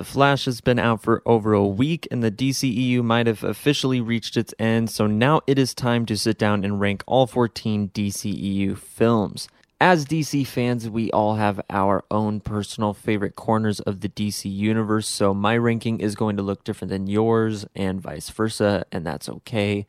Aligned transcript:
The 0.00 0.04
Flash 0.04 0.46
has 0.46 0.62
been 0.62 0.78
out 0.78 1.02
for 1.02 1.20
over 1.26 1.52
a 1.52 1.66
week, 1.66 2.08
and 2.10 2.22
the 2.22 2.30
DCEU 2.30 3.04
might 3.04 3.26
have 3.26 3.44
officially 3.44 4.00
reached 4.00 4.34
its 4.38 4.54
end, 4.58 4.88
so 4.88 5.06
now 5.06 5.42
it 5.46 5.58
is 5.58 5.74
time 5.74 6.06
to 6.06 6.16
sit 6.16 6.38
down 6.38 6.64
and 6.64 6.80
rank 6.80 7.04
all 7.06 7.26
14 7.26 7.90
DCEU 7.90 8.78
films. 8.78 9.46
As 9.78 10.06
DC 10.06 10.46
fans, 10.46 10.88
we 10.88 11.10
all 11.10 11.34
have 11.34 11.60
our 11.68 12.02
own 12.10 12.40
personal 12.40 12.94
favorite 12.94 13.36
corners 13.36 13.80
of 13.80 14.00
the 14.00 14.08
DC 14.08 14.50
universe, 14.50 15.06
so 15.06 15.34
my 15.34 15.54
ranking 15.58 16.00
is 16.00 16.14
going 16.14 16.38
to 16.38 16.42
look 16.42 16.64
different 16.64 16.88
than 16.88 17.06
yours, 17.06 17.66
and 17.76 18.00
vice 18.00 18.30
versa, 18.30 18.86
and 18.90 19.04
that's 19.04 19.28
okay. 19.28 19.84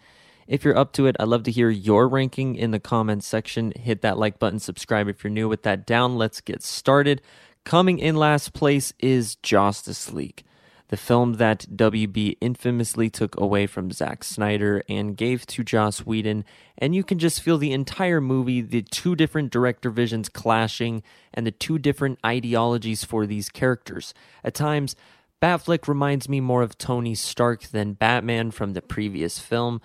If 0.46 0.66
you're 0.66 0.78
up 0.78 0.92
to 0.94 1.06
it, 1.06 1.16
I'd 1.22 1.30
love 1.30 1.44
to 1.44 1.52
hear 1.52 1.70
your 1.70 2.10
ranking 2.10 2.56
in 2.56 2.72
the 2.72 2.82
comments 2.82 3.26
section. 3.26 3.72
Hit 3.78 4.02
that 4.02 4.18
like 4.18 4.40
button, 4.40 4.60
subscribe 4.60 5.08
if 5.08 5.24
you're 5.24 5.32
new. 5.32 5.48
With 5.48 5.64
that 5.64 5.86
down, 5.88 6.18
let's 6.18 6.42
get 6.42 6.62
started. 6.64 7.22
Coming 7.64 8.00
in 8.00 8.16
last 8.16 8.54
place 8.54 8.92
is 9.00 9.36
Justice 9.36 10.12
League, 10.12 10.44
the 10.88 10.98
film 10.98 11.34
that 11.34 11.68
WB 11.74 12.38
infamously 12.42 13.10
took 13.10 13.40
away 13.40 13.68
from 13.68 13.92
Zack 13.92 14.24
Snyder 14.24 14.84
and 14.90 15.16
gave 15.16 15.46
to 15.48 15.64
Joss 15.64 16.00
Whedon. 16.00 16.44
And 16.78 16.96
you 16.96 17.04
can 17.04 17.20
just 17.20 17.40
feel 17.42 17.58
the 17.58 17.72
entire 17.72 18.20
movie, 18.20 18.62
the 18.62 18.82
two 18.82 19.16
different 19.16 19.52
director 19.52 19.92
visions 19.92 20.28
clashing, 20.28 21.04
and 21.34 21.46
the 21.46 21.52
two 21.52 21.78
different 21.78 22.20
ideologies 22.26 23.06
for 23.06 23.26
these 23.28 23.48
characters. 23.48 24.14
At 24.44 24.56
times, 24.56 24.96
Batfleck 25.42 25.88
reminds 25.88 26.28
me 26.28 26.42
more 26.42 26.64
of 26.64 26.78
Tony 26.78 27.16
Stark 27.16 27.64
than 27.70 27.94
Batman 27.94 28.52
from 28.52 28.74
the 28.74 28.82
previous 28.82 29.40
film. 29.40 29.82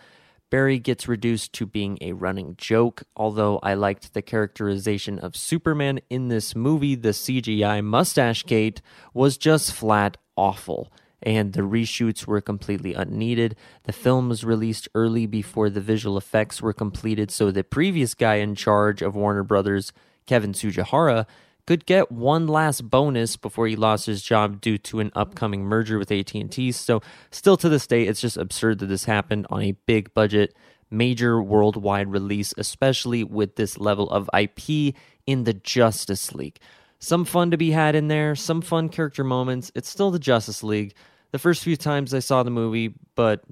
Barry 0.49 0.79
gets 0.79 1.09
reduced 1.09 1.53
to 1.55 1.67
being 1.67 1.99
a 2.01 2.13
running 2.13 2.55
joke. 2.57 3.03
Although 3.17 3.59
I 3.63 3.75
liked 3.75 4.15
the 4.15 4.23
characterization 4.23 5.19
of 5.19 5.37
Superman 5.37 6.01
in 6.09 6.29
this 6.29 6.55
movie, 6.55 6.95
the 6.95 7.09
CGI 7.09 7.83
mustache 7.83 8.45
gate 8.45 8.81
was 9.13 9.37
just 9.37 9.73
flat 9.73 10.17
awful. 10.37 10.93
And 11.23 11.53
the 11.53 11.63
reshoots 11.63 12.27
were 12.27 12.41
completely 12.41 12.95
unneeded. 12.95 13.57
The 13.85 13.93
film 13.93 14.29
was 14.29 14.45
released 14.45 14.89
early 14.95 15.27
before 15.27 15.69
the 15.69 15.81
visual 15.81 16.17
effects 16.17 16.63
were 16.63 16.75
completed, 16.75 17.31
so 17.31 17.51
the 17.51 17.65
previous 17.65 18.15
guy 18.15 18.37
in 18.37 18.55
charge 18.55 19.03
of 19.03 19.17
Warner 19.17 19.43
Brothers, 19.43 19.93
Kevin 20.27 20.53
Tsujihara, 20.53 21.27
could 21.67 21.87
get 21.87 22.13
one 22.13 22.47
last 22.47 22.89
bonus 22.89 23.37
before 23.37 23.67
he 23.67 23.77
lost 23.77 24.07
his 24.07 24.23
job 24.23 24.61
due 24.61 24.79
to 24.79 25.01
an 25.01 25.11
upcoming 25.15 25.65
merger 25.65 25.99
with 25.99 26.13
AT&T. 26.13 26.73
So 26.73 27.03
still 27.31 27.57
to 27.57 27.69
this 27.69 27.87
day 27.87 28.05
it's 28.05 28.21
just 28.21 28.37
absurd 28.37 28.79
that 28.79 28.87
this 28.87 29.05
happened 29.05 29.47
on 29.51 29.63
a 29.63 29.73
big 29.73 30.15
budget 30.15 30.55
major 30.89 31.43
worldwide 31.43 32.09
release 32.09 32.55
especially 32.57 33.25
with 33.25 33.57
this 33.57 33.77
level 33.77 34.09
of 34.11 34.31
IP 34.39 34.95
in 35.27 35.45
the 35.45 35.55
Justice 35.55 36.35
League. 36.35 36.59
Some 36.99 37.25
fun 37.25 37.51
to 37.51 37.57
be 37.57 37.73
had 37.73 37.95
in 37.95 38.09
there, 38.09 38.35
some 38.35 38.63
fun 38.63 38.89
character 38.89 39.25
moments. 39.25 39.71
It's 39.75 39.89
still 39.89 40.11
the 40.11 40.19
Justice 40.19 40.63
League. 40.63 40.95
The 41.33 41.39
first 41.39 41.63
few 41.63 41.77
times 41.77 42.15
I 42.15 42.21
saw 42.21 42.43
the 42.43 42.51
movie, 42.51 42.95
but 43.15 43.43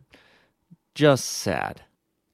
just 0.95 1.27
sad. 1.27 1.83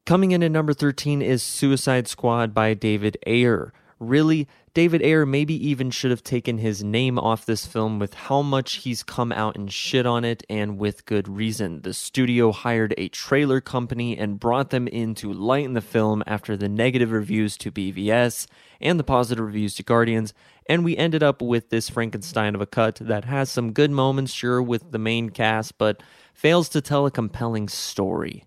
Coming 0.06 0.32
in 0.32 0.42
at 0.42 0.50
number 0.50 0.72
13 0.72 1.22
is 1.22 1.42
Suicide 1.42 2.06
Squad 2.08 2.54
by 2.54 2.74
David 2.74 3.16
Ayer. 3.26 3.72
Really, 3.98 4.48
David 4.72 5.02
Ayer 5.02 5.26
maybe 5.26 5.54
even 5.68 5.90
should 5.90 6.12
have 6.12 6.22
taken 6.22 6.58
his 6.58 6.84
name 6.84 7.18
off 7.18 7.44
this 7.44 7.66
film 7.66 7.98
with 7.98 8.14
how 8.14 8.40
much 8.40 8.74
he's 8.74 9.02
come 9.02 9.32
out 9.32 9.56
and 9.56 9.72
shit 9.72 10.06
on 10.06 10.24
it, 10.24 10.44
and 10.48 10.78
with 10.78 11.06
good 11.06 11.26
reason. 11.26 11.82
The 11.82 11.92
studio 11.92 12.52
hired 12.52 12.94
a 12.96 13.08
trailer 13.08 13.60
company 13.60 14.16
and 14.16 14.38
brought 14.38 14.70
them 14.70 14.86
in 14.86 15.16
to 15.16 15.32
lighten 15.32 15.72
the 15.72 15.80
film 15.80 16.22
after 16.24 16.56
the 16.56 16.68
negative 16.68 17.10
reviews 17.10 17.56
to 17.56 17.72
BVS 17.72 18.46
and 18.80 18.96
the 18.96 19.04
positive 19.04 19.44
reviews 19.44 19.74
to 19.74 19.82
Guardians, 19.82 20.32
and 20.68 20.84
we 20.84 20.96
ended 20.96 21.24
up 21.24 21.42
with 21.42 21.70
this 21.70 21.90
Frankenstein 21.90 22.54
of 22.54 22.60
a 22.60 22.66
cut 22.66 22.94
that 23.00 23.24
has 23.24 23.50
some 23.50 23.72
good 23.72 23.90
moments, 23.90 24.32
sure, 24.32 24.62
with 24.62 24.92
the 24.92 24.98
main 25.00 25.30
cast, 25.30 25.78
but 25.78 26.00
fails 26.32 26.68
to 26.68 26.80
tell 26.80 27.06
a 27.06 27.10
compelling 27.10 27.68
story. 27.68 28.44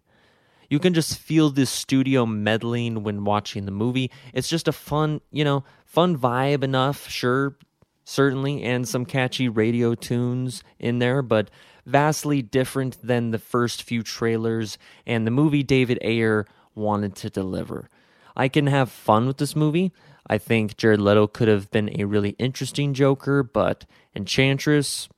You 0.70 0.80
can 0.80 0.96
just 0.96 1.20
feel 1.20 1.52
this 1.52 1.70
studio 1.70 2.26
meddling 2.26 3.04
when 3.04 3.26
watching 3.26 3.66
the 3.66 3.72
movie. 3.72 4.10
It's 4.34 4.50
just 4.50 4.68
a 4.68 4.72
fun, 4.72 5.22
you 5.30 5.44
know, 5.44 5.64
fun 5.94 6.18
vibe 6.18 6.64
enough, 6.64 7.08
sure, 7.08 7.56
certainly, 8.04 8.64
and 8.64 8.88
some 8.88 9.06
catchy 9.06 9.48
radio 9.48 9.94
tunes 9.94 10.64
in 10.80 10.98
there, 10.98 11.22
but 11.22 11.52
vastly 11.86 12.42
different 12.42 12.98
than 13.04 13.30
the 13.30 13.38
first 13.38 13.84
few 13.84 14.02
trailers 14.02 14.80
and 15.06 15.28
the 15.28 15.32
movie 15.32 15.62
David 15.62 16.00
Ayer 16.02 16.48
wanted 16.74 17.16
to 17.18 17.30
deliver. 17.30 17.90
I 18.36 18.48
can 18.48 18.66
have 18.66 18.90
fun 18.90 19.28
with 19.28 19.38
this 19.38 19.56
movie. 19.56 19.92
I 20.26 20.40
think 20.40 20.78
Jared 20.78 21.00
Leto 21.00 21.28
could 21.28 21.48
have 21.48 21.70
been 21.70 22.02
a 22.02 22.06
really 22.06 22.32
interesting 22.40 22.96
Joker, 22.96 23.44
but 23.44 23.86
Enchantress, 24.16 25.10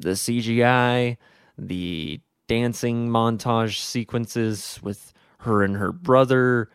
the 0.00 0.10
CGI, 0.10 1.18
the 1.56 2.20
dancing 2.48 3.08
montage 3.08 3.78
sequences 3.78 4.80
with 4.82 5.12
her 5.40 5.62
and 5.62 5.76
her 5.76 5.92
brother, 5.92 6.68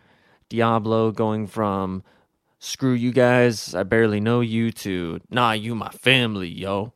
Diablo 0.48 1.12
going 1.12 1.48
from 1.48 2.02
screw 2.60 2.94
you 2.94 3.12
guys, 3.12 3.74
I 3.74 3.84
barely 3.84 4.20
know 4.20 4.42
you 4.42 4.72
to 4.72 5.20
nah, 5.30 5.54
you 5.54 5.76
my 5.76 5.90
family, 5.90 6.50
yo. 6.50 6.94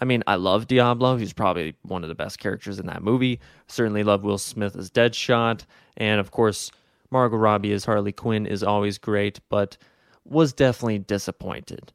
I 0.00 0.06
mean, 0.06 0.22
I 0.26 0.36
love 0.36 0.66
Diablo. 0.66 1.16
He's 1.16 1.34
probably 1.34 1.74
one 1.82 2.02
of 2.04 2.08
the 2.08 2.14
best 2.14 2.38
characters 2.38 2.78
in 2.78 2.86
that 2.86 3.02
movie. 3.02 3.38
Certainly 3.66 4.04
love 4.04 4.22
Will 4.22 4.38
Smith 4.38 4.74
as 4.76 4.90
Deadshot. 4.90 5.64
And 5.96 6.20
of 6.20 6.30
course, 6.30 6.70
Margot 7.10 7.36
Robbie 7.36 7.72
as 7.72 7.84
Harley 7.84 8.12
Quinn 8.12 8.46
is 8.46 8.62
always 8.62 8.96
great, 8.96 9.40
but 9.50 9.76
was 10.24 10.52
definitely 10.52 11.00
disappointed. 11.00 11.92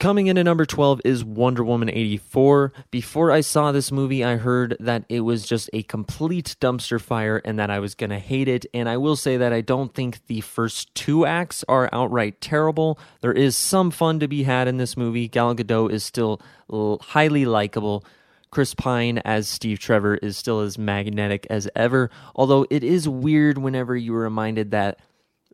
Coming 0.00 0.28
in 0.28 0.38
at 0.38 0.44
number 0.44 0.64
12 0.64 1.00
is 1.04 1.24
Wonder 1.24 1.64
Woman 1.64 1.90
84. 1.90 2.72
Before 2.92 3.32
I 3.32 3.40
saw 3.40 3.72
this 3.72 3.90
movie, 3.90 4.22
I 4.22 4.36
heard 4.36 4.76
that 4.78 5.04
it 5.08 5.22
was 5.22 5.44
just 5.44 5.68
a 5.72 5.82
complete 5.82 6.54
dumpster 6.60 7.00
fire 7.00 7.42
and 7.44 7.58
that 7.58 7.68
I 7.68 7.80
was 7.80 7.96
going 7.96 8.10
to 8.10 8.20
hate 8.20 8.46
it. 8.46 8.64
And 8.72 8.88
I 8.88 8.96
will 8.96 9.16
say 9.16 9.36
that 9.38 9.52
I 9.52 9.60
don't 9.60 9.92
think 9.92 10.24
the 10.28 10.40
first 10.40 10.94
two 10.94 11.26
acts 11.26 11.64
are 11.68 11.90
outright 11.92 12.40
terrible. 12.40 12.96
There 13.22 13.32
is 13.32 13.56
some 13.56 13.90
fun 13.90 14.20
to 14.20 14.28
be 14.28 14.44
had 14.44 14.68
in 14.68 14.76
this 14.76 14.96
movie. 14.96 15.26
Gal 15.26 15.56
Gadot 15.56 15.90
is 15.90 16.04
still 16.04 16.40
highly 16.70 17.44
likable. 17.44 18.04
Chris 18.52 18.74
Pine 18.74 19.18
as 19.24 19.48
Steve 19.48 19.80
Trevor 19.80 20.14
is 20.14 20.36
still 20.36 20.60
as 20.60 20.78
magnetic 20.78 21.44
as 21.50 21.68
ever, 21.74 22.08
although 22.36 22.64
it 22.70 22.84
is 22.84 23.08
weird 23.08 23.58
whenever 23.58 23.96
you 23.96 24.14
are 24.14 24.20
reminded 24.20 24.70
that 24.70 25.00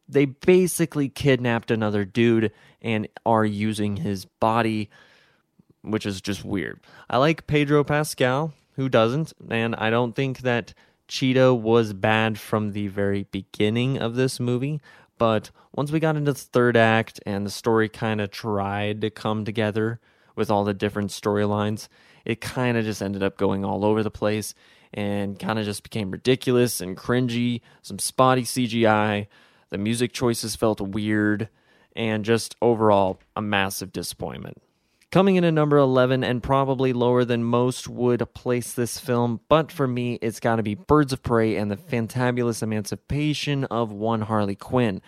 they 0.09 0.25
basically 0.27 1.09
kidnapped 1.09 1.71
another 1.71 2.05
dude 2.05 2.53
and 2.83 3.09
are 3.25 3.45
using 3.45 3.97
his 3.97 4.25
body, 4.25 4.91
which 5.83 6.07
is 6.07 6.21
just 6.21 6.45
weird. 6.45 6.81
I 7.09 7.19
like 7.19 7.47
Pedro 7.47 7.85
Pascal, 7.85 8.53
who 8.77 8.89
doesn't, 8.89 9.33
and 9.51 9.75
I 9.77 9.91
don't 9.91 10.15
think 10.15 10.41
that 10.41 10.75
Cheetah 11.09 11.55
was 11.55 11.93
bad 11.93 12.39
from 12.39 12.73
the 12.73 12.89
very 12.89 13.25
beginning 13.31 13.99
of 13.99 14.15
this 14.15 14.41
movie. 14.41 14.81
But 15.17 15.51
once 15.73 15.91
we 15.91 16.01
got 16.01 16.17
into 16.17 16.33
the 16.33 16.39
third 16.39 16.77
act 16.77 17.21
and 17.25 17.47
the 17.47 17.51
story 17.51 17.89
kind 17.89 18.21
of 18.21 18.31
tried 18.31 19.01
to 19.03 19.11
come 19.11 19.45
together 19.45 20.01
with 20.37 20.51
all 20.51 20.65
the 20.65 20.75
different 20.75 21.11
storylines, 21.11 21.89
it 22.25 22.41
kind 22.41 22.77
of 22.77 22.85
just 22.85 23.03
ended 23.03 23.23
up 23.23 23.37
going 23.37 23.65
all 23.65 23.85
over 23.85 24.03
the 24.03 24.11
place 24.11 24.55
and 24.93 25.39
kind 25.39 25.59
of 25.59 25.65
just 25.65 25.83
became 25.83 26.11
ridiculous 26.11 26.81
and 26.81 26.97
cringy, 26.97 27.61
some 27.83 27.99
spotty 27.99 28.43
CGI. 28.43 29.27
The 29.71 29.79
music 29.79 30.13
choices 30.13 30.57
felt 30.57 30.81
weird 30.81 31.49
and 31.97 32.25
just 32.25 32.57
overall 32.61 33.21
a 33.37 33.43
massive 33.43 33.93
disappointment. 33.93 34.61
Coming 35.15 35.37
in 35.37 35.45
at 35.45 35.55
number 35.55 35.77
11 35.77 36.25
and 36.25 36.43
probably 36.43 36.93
lower 36.93 37.25
than 37.25 37.45
most 37.45 37.87
would 37.87 38.35
place 38.35 38.73
this 38.73 38.99
film, 38.99 39.39
but 39.49 39.71
for 39.71 39.87
me, 39.87 40.19
it's 40.21 40.41
got 40.41 40.57
to 40.57 40.65
be 40.65 40.75
Birds 40.75 41.13
of 41.13 41.23
Prey 41.23 41.55
and 41.55 41.71
the 41.71 41.77
fantabulous 41.77 42.65
emancipation 42.65 43.63
of 43.67 43.93
one 43.93 44.23
Harley 44.23 44.57
Quinn. 44.57 45.01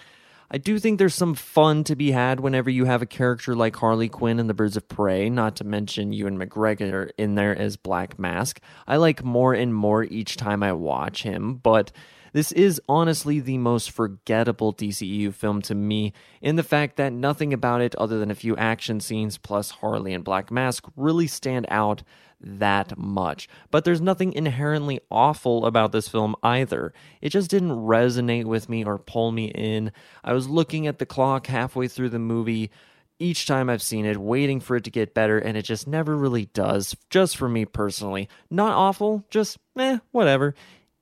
I 0.49 0.59
do 0.59 0.79
think 0.79 1.01
there's 1.01 1.17
some 1.17 1.35
fun 1.35 1.83
to 1.85 1.97
be 1.97 2.13
had 2.13 2.39
whenever 2.39 2.71
you 2.71 2.85
have 2.85 3.03
a 3.03 3.07
character 3.07 3.57
like 3.57 3.75
Harley 3.75 4.09
Quinn 4.09 4.39
in 4.39 4.47
the 4.47 4.55
Birds 4.55 4.77
of 4.77 4.89
Prey, 4.89 5.29
not 5.29 5.57
to 5.57 5.65
mention 5.65 6.13
Ewan 6.13 6.39
McGregor 6.39 7.11
in 7.19 7.35
there 7.35 7.59
as 7.59 7.77
Black 7.77 8.17
Mask. 8.17 8.61
I 8.87 8.99
like 8.99 9.25
more 9.25 9.55
and 9.55 9.75
more 9.75 10.05
each 10.05 10.37
time 10.37 10.63
I 10.63 10.73
watch 10.73 11.25
him, 11.25 11.55
but 11.57 11.91
this 12.37 12.53
is 12.53 12.83
honestly 12.87 13.41
the 13.41 13.57
most 13.57 13.91
forgettable 13.91 14.75
DCEU 14.75 15.33
film 15.33 15.63
to 15.63 15.75
me, 15.75 16.13
in 16.43 16.57
the 16.57 16.63
fact 16.63 16.97
that 16.97 17.11
nothing 17.11 17.55
about 17.55 17.81
it, 17.81 17.95
other 17.95 18.19
than 18.19 18.31
a 18.31 18.35
few 18.35 18.55
action 18.59 19.01
scenes 19.01 19.39
plus 19.39 19.71
Harley 19.71 20.13
and 20.13 20.23
Black 20.23 20.51
Mask, 20.51 20.85
really 20.97 21.29
stand 21.29 21.65
out 21.71 22.03
that 22.39 22.99
much. 22.99 23.49
But 23.71 23.87
there's 23.87 24.03
nothing 24.03 24.35
inherently 24.35 25.01
awful 25.11 25.65
about 25.65 25.93
this 25.93 26.09
film 26.09 26.37
either. 26.43 26.93
It 27.23 27.31
just 27.31 27.49
didn't 27.49 27.71
resonate 27.71 28.45
with 28.45 28.69
me 28.69 28.85
or 28.85 28.99
pull 28.99 29.33
me 29.33 29.47
in. 29.47 29.91
I 30.23 30.35
was 30.35 30.47
looking 30.47 30.87
at 30.87 30.99
the 30.99 31.07
clock 31.07 31.47
halfway 31.47 31.89
through 31.89 32.11
the 32.11 32.19
movie 32.19 32.71
each 33.19 33.47
time 33.47 33.71
I've 33.71 33.81
seen 33.81 34.05
it, 34.05 34.19
waiting 34.19 34.61
for 34.61 34.77
it 34.77 34.85
to 34.85 34.91
get 34.91 35.15
better, 35.15 35.39
and 35.39 35.57
it 35.57 35.63
just 35.63 35.89
never 35.89 36.15
really 36.15 36.51
does, 36.53 36.97
just 37.09 37.35
for 37.39 37.49
me 37.49 37.65
personally. 37.65 38.29
Not 38.51 38.75
awful, 38.75 39.25
just 39.31 39.57
eh, 39.79 40.01
whatever. 40.13 40.55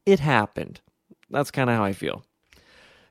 It 0.06 0.20
happened. 0.20 0.80
That's 1.30 1.50
kind 1.50 1.70
of 1.70 1.76
how 1.76 1.84
I 1.84 1.92
feel. 1.92 2.24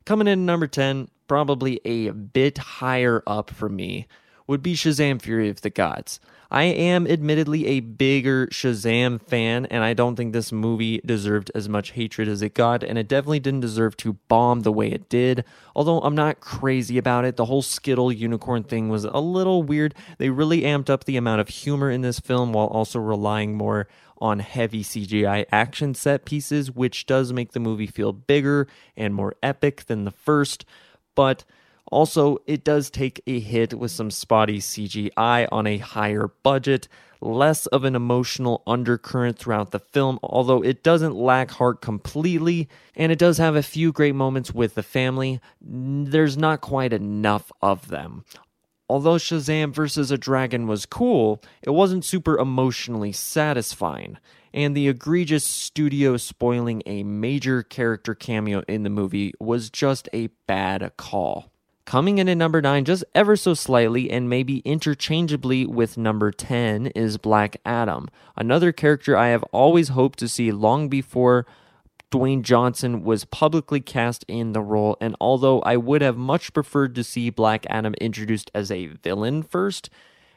Coming 0.06 0.28
in 0.28 0.46
number 0.46 0.68
10, 0.68 1.10
probably 1.28 1.80
a 1.86 2.10
bit 2.10 2.58
higher 2.58 3.24
up 3.26 3.50
for 3.50 3.70
me, 3.70 4.08
would 4.48 4.62
be 4.62 4.76
Shazam 4.76 5.22
Fury 5.22 5.50
of 5.50 5.62
the 5.62 5.70
Gods. 5.70 6.20
I 6.54 6.66
am 6.66 7.08
admittedly 7.08 7.66
a 7.66 7.80
bigger 7.80 8.46
Shazam 8.48 9.20
fan, 9.20 9.66
and 9.66 9.84
I 9.84 9.96
don't 9.96 10.16
think 10.16 10.34
this 10.34 10.52
movie 10.52 11.02
deserved 11.04 11.50
as 11.56 11.68
much 11.68 11.94
hatred 11.94 12.28
as 12.28 12.44
it 12.44 12.54
got, 12.54 12.84
and 12.84 12.96
it 13.00 13.08
definitely 13.08 13.40
didn't 13.40 13.62
deserve 13.62 13.98
to 13.98 14.14
bomb 14.28 14.60
the 14.60 14.72
way 14.72 14.92
it 14.92 15.10
did. 15.10 15.46
Although 15.76 16.02
I'm 16.02 16.14
not 16.14 16.42
crazy 16.42 17.00
about 17.00 17.26
it, 17.26 17.38
the 17.38 17.46
whole 17.46 17.64
Skittle 17.64 18.12
unicorn 18.12 18.64
thing 18.64 18.88
was 18.90 19.04
a 19.04 19.18
little 19.18 19.64
weird. 19.64 19.96
They 20.20 20.30
really 20.30 20.62
amped 20.62 20.92
up 20.92 21.06
the 21.06 21.18
amount 21.18 21.42
of 21.42 21.50
humor 21.50 21.90
in 21.90 22.02
this 22.02 22.20
film 22.20 22.54
while 22.54 22.68
also 22.68 23.00
relying 23.00 23.58
more 23.58 23.88
on 24.20 24.38
heavy 24.38 24.84
CGI 24.84 25.46
action 25.52 25.96
set 25.96 26.24
pieces, 26.24 26.70
which 26.72 27.08
does 27.08 27.34
make 27.34 27.54
the 27.54 27.60
movie 27.60 27.88
feel 27.88 28.14
bigger 28.14 28.68
and 28.96 29.16
more 29.16 29.36
epic 29.42 29.86
than 29.86 30.06
the 30.06 30.12
first. 30.12 30.66
But 31.16 31.46
also, 31.92 32.38
it 32.48 32.64
does 32.64 32.90
take 32.90 33.22
a 33.28 33.40
hit 33.40 33.74
with 33.74 33.92
some 33.92 34.10
spotty 34.10 34.60
CGI 34.60 35.48
on 35.52 35.68
a 35.68 35.78
higher 35.78 36.30
budget, 36.42 36.88
less 37.22 37.66
of 37.68 37.84
an 37.84 37.96
emotional 37.96 38.64
undercurrent 38.66 39.38
throughout 39.38 39.72
the 39.72 39.80
film, 39.80 40.20
although 40.24 40.62
it 40.62 40.84
doesn't 40.84 41.16
lack 41.16 41.52
heart 41.52 41.82
completely, 41.82 42.68
and 42.96 43.12
it 43.12 43.20
does 43.20 43.38
have 43.38 43.56
a 43.56 43.64
few 43.64 43.92
great 43.92 44.16
moments 44.16 44.54
with 44.54 44.76
the 44.76 44.84
family. 44.84 45.40
There's 45.62 46.38
not 46.38 46.62
quite 46.62 46.94
enough 46.94 47.52
of 47.62 47.90
them. 47.90 48.26
Although 48.90 49.16
Shazam 49.16 49.74
vs. 49.74 50.12
a 50.12 50.18
Dragon 50.18 50.68
was 50.68 50.86
cool, 50.86 51.42
it 51.62 51.72
wasn't 51.72 52.06
super 52.06 52.38
emotionally 52.38 53.12
satisfying, 53.12 54.18
and 54.54 54.76
the 54.76 54.88
egregious 54.88 55.46
studio 55.46 56.18
spoiling 56.18 56.84
a 56.86 57.04
major 57.04 57.64
character 57.64 58.14
cameo 58.14 58.64
in 58.68 58.84
the 58.84 58.90
movie 58.90 59.34
was 59.40 59.70
just 59.70 60.10
a 60.14 60.28
bad 60.48 60.92
call. 60.98 61.53
Coming 61.86 62.18
in 62.18 62.30
at 62.30 62.38
number 62.38 62.62
9 62.62 62.86
just 62.86 63.04
ever 63.14 63.36
so 63.36 63.54
slightly 63.54 64.10
and 64.10 64.30
maybe 64.30 64.60
interchangeably 64.60 65.66
with 65.66 65.98
number 65.98 66.32
10 66.32 66.88
is 66.88 67.18
Black 67.18 67.58
Adam, 67.66 68.10
another 68.38 68.72
character 68.72 69.18
I 69.18 69.28
have 69.28 69.44
always 69.52 69.90
hoped 69.90 70.18
to 70.20 70.30
see 70.30 70.52
long 70.52 70.88
before 70.88 71.46
Dwayne 72.10 72.44
Johnson 72.44 73.04
was 73.04 73.26
publicly 73.26 73.82
cast 73.82 74.24
in 74.28 74.54
the 74.54 74.62
role, 74.62 74.98
and 75.02 75.16
although 75.20 75.62
I 75.62 75.78
would 75.78 76.02
have 76.04 76.16
much 76.16 76.54
preferred 76.54 76.94
to 76.96 77.04
see 77.04 77.32
Black 77.32 77.66
Adam 77.70 77.96
introduced 77.96 78.52
as 78.54 78.70
a 78.70 78.86
villain 78.86 79.42
first, 79.42 79.90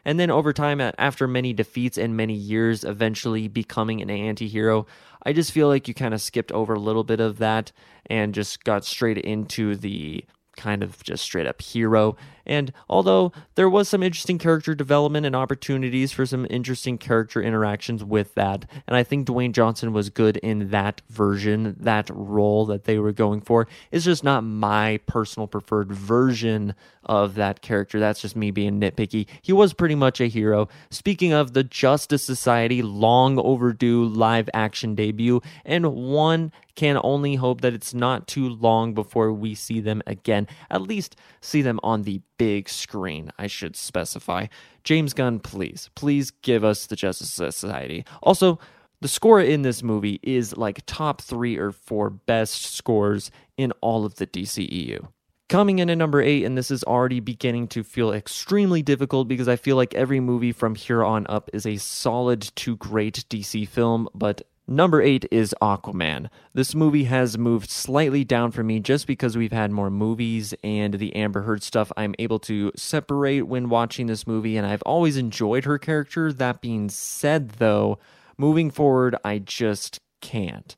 and 0.03 0.19
then 0.19 0.31
over 0.31 0.53
time, 0.53 0.81
after 0.81 1.29
many 1.29 1.53
defeats 1.53 1.99
and 1.99 2.17
many 2.17 2.33
years, 2.33 2.83
eventually 2.83 3.47
becoming 3.47 4.01
an 4.01 4.09
anti 4.09 4.49
hero, 4.49 4.87
I 5.25 5.33
just 5.33 5.53
feel 5.53 5.69
like 5.69 5.87
you 5.87 5.93
kind 5.93 6.15
of 6.15 6.21
skipped 6.23 6.53
over 6.53 6.75
a 6.75 6.81
little 6.81 7.05
bit 7.05 7.21
of 7.21 7.39
that 7.39 7.73
and 8.07 8.33
just 8.33 8.65
got 8.65 8.85
straight 8.85 9.19
into 9.19 9.77
the 9.77 10.25
kind 10.57 10.83
of 10.83 11.03
just 11.03 11.23
straight 11.23 11.47
up 11.47 11.61
hero. 11.61 12.17
And 12.47 12.73
although 12.89 13.33
there 13.55 13.69
was 13.69 13.89
some 13.89 14.03
interesting 14.03 14.39
character 14.39 14.75
development 14.75 15.27
and 15.27 15.37
opportunities 15.37 16.13
for 16.13 16.27
some 16.27 16.47
interesting 16.49 16.99
character 16.99 17.43
interactions 17.43 18.05
with 18.05 18.35
that, 18.35 18.65
and 18.87 18.97
I 18.97 19.03
think 19.03 19.27
Dwayne 19.27 19.53
Johnson 19.53 19.93
was 19.93 20.11
good 20.11 20.37
in 20.39 20.71
that 20.71 21.03
version, 21.09 21.77
that 21.81 22.11
role 22.13 22.67
that 22.67 22.85
they 22.85 22.99
were 22.99 23.13
going 23.13 23.41
for, 23.41 23.67
it's 23.91 24.05
just 24.05 24.25
not 24.25 24.45
my 24.45 25.01
personal 25.07 25.47
preferred 25.47 25.93
version 25.93 26.75
of 27.05 27.35
that 27.37 27.63
character. 27.63 28.01
That's 28.01 28.21
just 28.21 28.37
me 28.37 28.51
being 28.51 28.81
nitpicky. 28.81 29.27
He 29.43 29.53
was 29.53 29.73
pretty 29.73 29.95
much 29.95 30.21
a 30.21 30.27
hero. 30.27 30.69
Speaking 30.91 31.33
of 31.33 31.53
the 31.53 31.65
Justice 31.65 32.23
Society, 32.23 32.83
long 32.83 33.39
overdue 33.39 34.05
live 34.05 34.51
action 34.53 34.95
debut, 34.95 35.41
and 35.65 35.95
one 35.95 36.53
can 36.75 37.01
only 37.03 37.37
hope 37.37 37.63
that 37.63 37.73
it's 37.73 37.95
not 37.95 38.29
too 38.29 38.49
long 38.49 38.93
before 38.93 39.33
we 39.33 39.55
see 39.55 39.81
them 39.81 40.03
again. 40.07 40.47
At 40.71 40.83
least 40.83 41.17
see 41.41 41.63
them 41.63 41.81
on 41.83 42.03
the 42.03 42.21
big 42.39 42.69
screen, 42.69 43.31
I 43.39 43.47
should 43.47 43.77
specify. 43.77 44.47
James 44.85 45.13
Gunn, 45.13 45.41
please, 45.41 45.91
please 45.95 46.31
give 46.31 46.65
us 46.65 46.87
the 46.87 46.97
Justice 46.97 47.33
Society. 47.33 48.05
Also, 48.23 48.59
the 49.01 49.09
score 49.09 49.41
in 49.41 49.63
this 49.63 49.83
movie 49.83 50.21
is 50.23 50.57
like 50.57 50.85
top 50.87 51.21
three 51.21 51.57
or 51.57 51.73
four 51.73 52.09
best 52.11 52.75
scores 52.75 53.31
in 53.57 53.73
all 53.81 54.05
of 54.05 54.17
the 54.17 54.27
DCEU. 54.27 55.09
Coming 55.49 55.79
in 55.79 55.91
at 55.91 55.99
number 55.99 56.21
eight, 56.21 56.45
and 56.45 56.59
this 56.59 56.73
is 56.73 56.83
already 56.83 57.21
beginning 57.21 57.69
to 57.69 57.85
feel 57.85 58.13
extremely 58.13 58.83
difficult 58.83 59.29
because 59.29 59.47
I 59.47 59.55
feel 59.55 59.77
like 59.77 59.95
every 59.95 60.19
movie 60.19 60.51
from 60.51 60.75
here 60.75 61.05
on 61.05 61.25
up 61.29 61.51
is 61.53 61.67
a 61.67 61.77
solid 61.77 62.43
to 62.57 62.77
great 62.77 63.25
DC 63.29 63.69
film, 63.69 64.09
but 64.13 64.43
Number 64.69 65.01
eight 65.01 65.27
is 65.31 65.55
Aquaman. 65.63 66.29
This 66.53 66.75
movie 66.75 67.05
has 67.05 67.39
moved 67.39 67.71
slightly 67.71 68.25
down 68.25 68.51
for 68.51 68.65
me 68.65 68.81
just 68.81 69.07
because 69.07 69.37
we've 69.37 69.53
had 69.53 69.71
more 69.71 69.91
movies 69.91 70.55
and 70.65 70.95
the 70.95 71.15
Amber 71.15 71.43
Heard 71.43 71.63
stuff 71.63 71.93
I'm 71.97 72.17
able 72.19 72.41
to 72.41 72.73
separate 72.75 73.43
when 73.43 73.69
watching 73.69 74.09
this 74.09 74.27
movie, 74.27 74.57
and 74.57 74.67
I've 74.67 74.83
always 74.83 75.17
enjoyed 75.17 75.67
her 75.67 75.79
character. 75.79 76.33
That 76.33 76.61
being 76.61 76.89
said, 76.89 77.51
though, 77.51 78.01
moving 78.37 78.73
forward, 78.73 79.15
I 79.25 79.39
just 79.39 80.01
can't. 80.21 80.75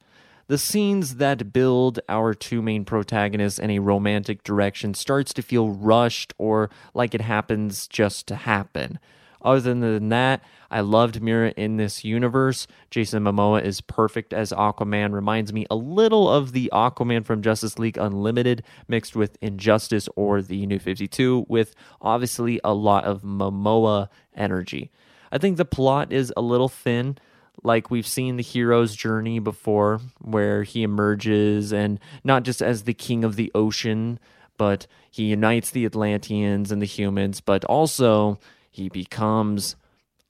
The 0.49 0.58
scenes 0.58 1.17
that 1.17 1.52
build 1.55 1.99
our 2.11 2.35
two 2.35 2.61
main 2.61 2.85
protagonists 2.85 3.58
in 3.58 3.70
a 3.70 3.79
romantic 3.79 4.43
direction 4.43 4.93
starts 4.93 5.32
to 5.32 5.43
feel 5.43 5.70
rushed 5.70 6.35
or 6.37 6.69
like 6.93 7.14
it 7.14 7.23
happens 7.23 7.88
just 7.88 8.26
to 8.26 8.35
happen. 8.35 8.99
Other 9.43 9.75
than 9.75 10.08
that, 10.08 10.43
I 10.70 10.81
loved 10.81 11.23
Mira 11.23 11.52
in 11.56 11.76
this 11.76 12.05
universe. 12.05 12.67
Jason 12.90 13.23
Momoa 13.25 13.62
is 13.62 13.81
perfect 13.81 14.32
as 14.32 14.52
Aquaman. 14.52 15.12
Reminds 15.12 15.52
me 15.52 15.67
a 15.70 15.76
little 15.76 16.29
of 16.29 16.52
the 16.52 16.70
Aquaman 16.73 17.25
from 17.25 17.43
Justice 17.43 17.79
League 17.79 17.96
Unlimited 17.96 18.62
mixed 18.87 19.17
with 19.17 19.38
Injustice 19.40 20.08
or 20.17 20.43
the 20.43 20.67
New 20.67 20.79
52 20.79 21.46
with 21.49 21.75
obviously 22.00 22.61
a 22.64 22.75
lot 22.75 23.05
of 23.05 23.23
Momoa 23.23 24.08
energy. 24.37 24.90
I 25.31 25.38
think 25.38 25.56
the 25.56 25.64
plot 25.64 26.12
is 26.12 26.32
a 26.37 26.43
little 26.43 26.69
thin 26.69 27.19
like 27.62 27.90
we've 27.90 28.06
seen 28.06 28.37
the 28.37 28.43
hero's 28.43 28.94
journey 28.94 29.38
before, 29.38 30.00
where 30.20 30.62
he 30.62 30.82
emerges 30.82 31.73
and 31.73 31.99
not 32.23 32.44
just 32.44 32.62
as 32.62 32.85
the 32.85 32.94
king 32.94 33.25
of 33.25 33.37
the 33.37 33.50
ocean, 33.55 34.19
but 34.56 34.87
he 35.11 35.25
unites 35.25 35.70
the 35.70 35.85
Atlanteans 35.85 36.70
and 36.70 36.81
the 36.81 36.87
humans, 36.87 37.40
but 37.40 37.64
also 37.64 38.38
he 38.70 38.88
becomes 38.88 39.76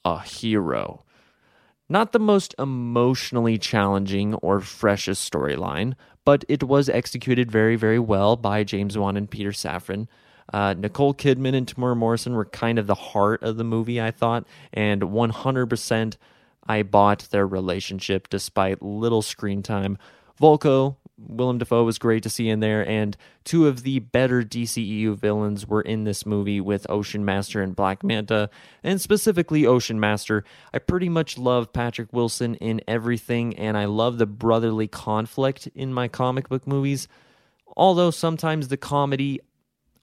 a 0.05 0.21
hero. 0.21 1.05
Not 1.89 2.13
the 2.13 2.19
most 2.19 2.55
emotionally 2.59 3.57
challenging 3.57 4.35
or 4.35 4.61
freshest 4.61 5.31
storyline, 5.31 5.95
but 6.25 6.45
it 6.49 6.63
was 6.63 6.89
executed 6.89 7.51
very, 7.51 7.77
very 7.77 7.99
well 7.99 8.37
by 8.37 8.63
James 8.63 8.99
Wan 8.99 9.17
and 9.17 9.31
Peter 9.31 9.51
Safran. 9.53 10.07
Uh, 10.53 10.75
Nicole 10.77 11.15
Kidman 11.15 11.55
and 11.55 11.67
Temuera 11.67 11.97
Morrison 11.97 12.35
were 12.35 12.45
kind 12.45 12.79
of 12.79 12.87
the 12.87 12.95
heart 12.95 13.43
of 13.43 13.57
the 13.57 13.65
movie, 13.65 14.01
I 14.01 14.11
thought, 14.11 14.47
and 14.73 15.03
100% 15.03 16.17
I 16.67 16.83
bought 16.83 17.29
their 17.31 17.47
relationship 17.47 18.29
despite 18.29 18.83
little 18.83 19.23
screen 19.23 19.63
time. 19.63 19.97
Vulko, 20.41 20.97
Willem 21.19 21.59
Dafoe 21.59 21.85
was 21.85 21.99
great 21.99 22.23
to 22.23 22.31
see 22.31 22.49
in 22.49 22.61
there, 22.61 22.89
and 22.89 23.17
two 23.45 23.67
of 23.67 23.83
the 23.83 23.99
better 23.99 24.43
DCEU 24.43 25.17
villains 25.17 25.67
were 25.67 25.83
in 25.83 26.05
this 26.05 26.25
movie 26.25 26.61
with 26.61 26.89
Ocean 26.89 27.25
Master 27.25 27.61
and 27.61 27.75
Black 27.75 28.05
Manta, 28.05 28.51
and 28.83 29.01
specifically 29.01 29.67
Ocean 29.67 29.99
Master. 29.99 30.45
I 30.73 30.79
pretty 30.79 31.09
much 31.09 31.37
love 31.37 31.73
Patrick 31.73 32.13
Wilson 32.13 32.55
in 32.57 32.81
everything, 32.87 33.57
and 33.59 33.77
I 33.77 33.87
love 33.87 34.19
the 34.19 34.27
brotherly 34.27 34.87
conflict 34.87 35.69
in 35.75 35.93
my 35.93 36.09
comic 36.09 36.49
book 36.49 36.67
movies. 36.67 37.09
Although 37.77 38.11
sometimes 38.11 38.69
the 38.69 38.77
comedy 38.77 39.41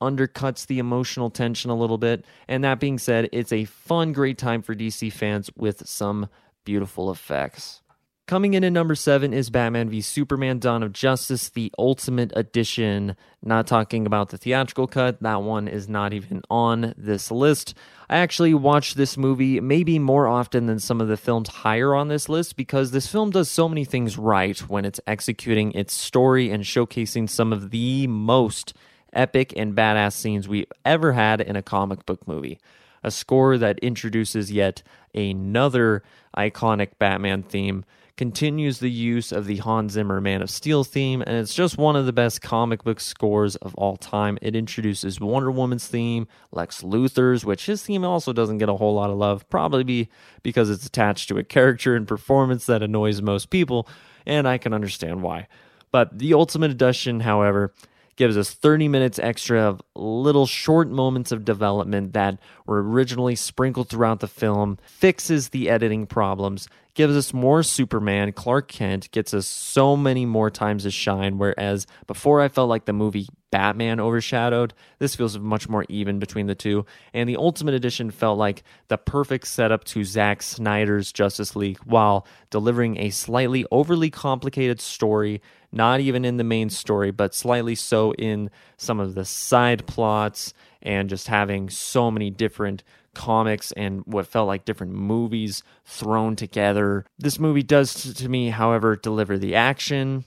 undercuts 0.01 0.67
the 0.67 0.79
emotional 0.79 1.29
tension 1.29 1.72
a 1.72 1.75
little 1.75 1.98
bit. 1.98 2.25
And 2.48 2.63
that 2.63 2.79
being 2.79 3.00
said, 3.00 3.29
it's 3.31 3.51
a 3.51 3.65
fun, 3.65 4.13
great 4.13 4.38
time 4.38 4.62
for 4.62 4.75
DC 4.75 5.12
fans 5.12 5.50
with 5.55 5.88
some 5.88 6.29
beautiful 6.63 7.12
effects. 7.12 7.81
Coming 8.27 8.55
in 8.55 8.63
at 8.63 8.74
number 8.74 8.96
seven 8.96 9.34
is 9.34 9.51
Batman 9.51 9.88
v 9.88 10.01
Superman 10.01 10.58
Dawn 10.58 10.82
of 10.82 10.94
Justice, 10.94 11.50
the 11.50 11.72
Ultimate 11.77 12.34
Edition. 12.36 13.15
Not 13.44 13.67
talking 13.67 14.08
about 14.08 14.29
the 14.29 14.38
theatrical 14.39 14.88
cut, 14.88 15.22
that 15.22 15.44
one 15.44 15.67
is 15.67 15.88
not 15.88 16.12
even 16.12 16.41
on 16.50 16.96
this 16.98 17.29
list. 17.29 17.75
I 18.10 18.17
actually 18.17 18.55
watched 18.55 18.98
this 18.98 19.15
movie 19.15 19.60
maybe 19.60 20.00
more 20.00 20.27
often 20.27 20.65
than 20.65 20.79
some 20.79 21.01
of 21.01 21.08
the 21.08 21.17
films 21.17 21.50
higher 21.50 21.94
on 21.94 22.08
this 22.08 22.27
list 22.27 22.55
because 22.55 22.89
this 22.89 23.05
film 23.05 23.29
does 23.29 23.48
so 23.48 23.70
many 23.70 23.86
things 23.86 24.17
right 24.17 24.58
when 24.62 24.86
it's 24.86 25.00
executing 25.05 25.72
its 25.74 25.94
story 25.94 26.50
and 26.50 26.63
showcasing 26.63 27.29
some 27.29 27.53
of 27.53 27.70
the 27.70 28.08
most 28.08 28.74
epic 29.13 29.53
and 29.55 29.75
badass 29.75 30.13
scenes 30.13 30.48
we've 30.48 30.65
ever 30.84 31.13
had 31.13 31.41
in 31.41 31.55
a 31.55 31.62
comic 31.62 32.08
book 32.08 32.27
movie 32.27 32.58
a 33.05 33.12
score 33.12 33.58
that 33.60 33.77
introduces 33.79 34.51
yet 34.51 34.82
another 35.13 36.01
iconic 36.36 36.89
Batman 36.98 37.44
theme, 37.44 37.86
continues 38.17 38.79
the 38.79 38.89
use 38.89 39.31
of 39.31 39.45
the 39.45 39.57
Hans 39.57 39.93
Zimmer 39.93 40.22
Man 40.22 40.41
of 40.41 40.50
Steel 40.50 40.84
theme, 40.84 41.22
and 41.22 41.36
it's 41.36 41.53
just 41.53 41.77
one 41.77 41.95
of 41.95 42.05
the 42.05 42.13
best 42.13 42.41
comic 42.41 42.84
book 42.84 43.00
scores 43.00 43.55
of 43.57 43.75
all 43.75 43.98
time. 43.98 44.38
It 44.41 44.55
introduces 44.55 45.19
Wonder 45.19 45.51
Woman's 45.51 45.88
theme, 45.88 46.27
Lex 46.51 46.81
Luthor's, 46.81 47.43
which 47.43 47.65
his 47.65 47.84
theme 47.84 48.05
also 48.05 48.31
doesn't 48.31 48.60
get 48.60 48.69
a 48.69 48.75
whole 48.75 48.95
lot 48.95 49.10
of 49.10 49.17
love, 49.17 49.50
probably 49.50 49.84
be 49.84 50.10
because 50.43 50.69
it's 50.69 50.86
attached 50.86 51.27
to 51.29 51.38
a 51.38 51.43
character 51.43 51.95
and 51.95 52.07
performance 52.07 52.65
that 52.65 52.81
annoys 52.81 53.22
most 53.22 53.50
people, 53.50 53.88
and 54.25 54.48
I 54.48 54.57
can 54.57 54.74
understand 54.74 55.22
why. 55.22 55.48
But 55.91 56.17
the 56.17 56.34
Ultimate 56.34 56.72
Edition, 56.72 57.22
however, 57.22 57.74
gives 58.15 58.38
us 58.38 58.51
30 58.51 58.88
minutes 58.88 59.19
extra 59.19 59.60
of 59.62 59.81
little 59.95 60.45
short 60.45 60.89
moments 60.89 61.31
of 61.31 61.45
development 61.45 62.13
that 62.13 62.39
were 62.65 62.81
originally 62.81 63.36
sprinkled 63.36 63.89
throughout 63.89 64.19
the 64.19 64.27
film, 64.27 64.77
fixes 64.86 65.50
the 65.50 65.69
editing 65.69 66.05
problems, 66.05 66.67
gives 66.95 67.15
us 67.15 67.34
more 67.34 67.62
Superman. 67.62 68.31
Clark 68.31 68.69
Kent 68.69 69.12
gets 69.12 69.34
us 69.34 69.45
so 69.45 69.95
many 69.95 70.25
more 70.25 70.50
times 70.50 70.84
to 70.84 70.91
shine, 70.91 71.38
whereas 71.38 71.86
before 72.07 72.41
I 72.41 72.48
felt 72.48 72.69
like 72.69 72.86
the 72.86 72.93
movie 72.93 73.27
Batman 73.51 74.00
overshadowed, 74.00 74.74
this 75.00 75.15
feels 75.15 75.38
much 75.38 75.69
more 75.69 75.86
even 75.88 76.19
between 76.19 76.48
the 76.48 76.55
two. 76.55 76.86
And 77.13 77.29
the 77.29 77.38
Ultimate 77.38 77.74
Edition 77.74 78.12
felt 78.12 78.38
like 78.38 78.63
the 78.88 78.98
perfect 78.98 79.48
setup 79.48 79.84
to 79.86 80.03
Zack 80.03 80.41
Snyder's 80.41 81.12
Justice 81.12 81.55
League 81.55 81.79
while 81.86 82.25
delivering 82.50 82.98
a 82.98 83.12
slightly 83.12 83.65
overly 83.72 84.10
complicated 84.10 84.81
story, 84.81 85.41
not 85.75 86.00
even 86.00 86.25
in 86.25 86.38
the 86.38 86.44
main 86.44 86.70
story, 86.70 87.12
but 87.12 87.36
slightly 87.36 87.75
so 87.75 88.13
in 88.13 88.50
some 88.77 89.00
of 89.00 89.13
the 89.13 89.25
side 89.25 89.86
plots 89.86 90.53
and 90.82 91.10
just 91.10 91.27
having 91.27 91.70
so 91.70 92.10
many 92.10 92.29
different 92.29 92.84
comics 93.13 93.72
and 93.74 94.03
what 94.05 94.27
felt 94.27 94.48
like 94.48 94.65
different 94.65 94.94
movies 94.94 95.63
thrown 95.84 96.36
together. 96.36 97.05
This 97.17 97.39
movie 97.39 97.63
does 97.63 98.13
to 98.13 98.29
me, 98.29 98.50
however, 98.50 98.96
deliver 98.96 99.38
the 99.38 99.55
action, 99.55 100.25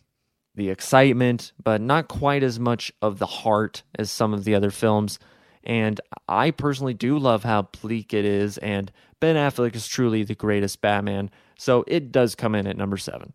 the 0.54 0.70
excitement, 0.70 1.52
but 1.62 1.80
not 1.80 2.08
quite 2.08 2.42
as 2.42 2.58
much 2.58 2.92
of 3.00 3.18
the 3.18 3.26
heart 3.26 3.82
as 3.98 4.10
some 4.10 4.34
of 4.34 4.44
the 4.44 4.54
other 4.54 4.70
films. 4.70 5.18
And 5.64 6.00
I 6.28 6.50
personally 6.50 6.94
do 6.94 7.18
love 7.18 7.44
how 7.44 7.62
bleak 7.62 8.14
it 8.14 8.24
is, 8.24 8.58
and 8.58 8.90
Ben 9.20 9.36
Affleck 9.36 9.74
is 9.74 9.86
truly 9.86 10.24
the 10.24 10.34
greatest 10.34 10.80
Batman, 10.80 11.30
so 11.58 11.84
it 11.86 12.10
does 12.10 12.34
come 12.34 12.54
in 12.54 12.66
at 12.66 12.76
number 12.76 12.96
seven. 12.96 13.34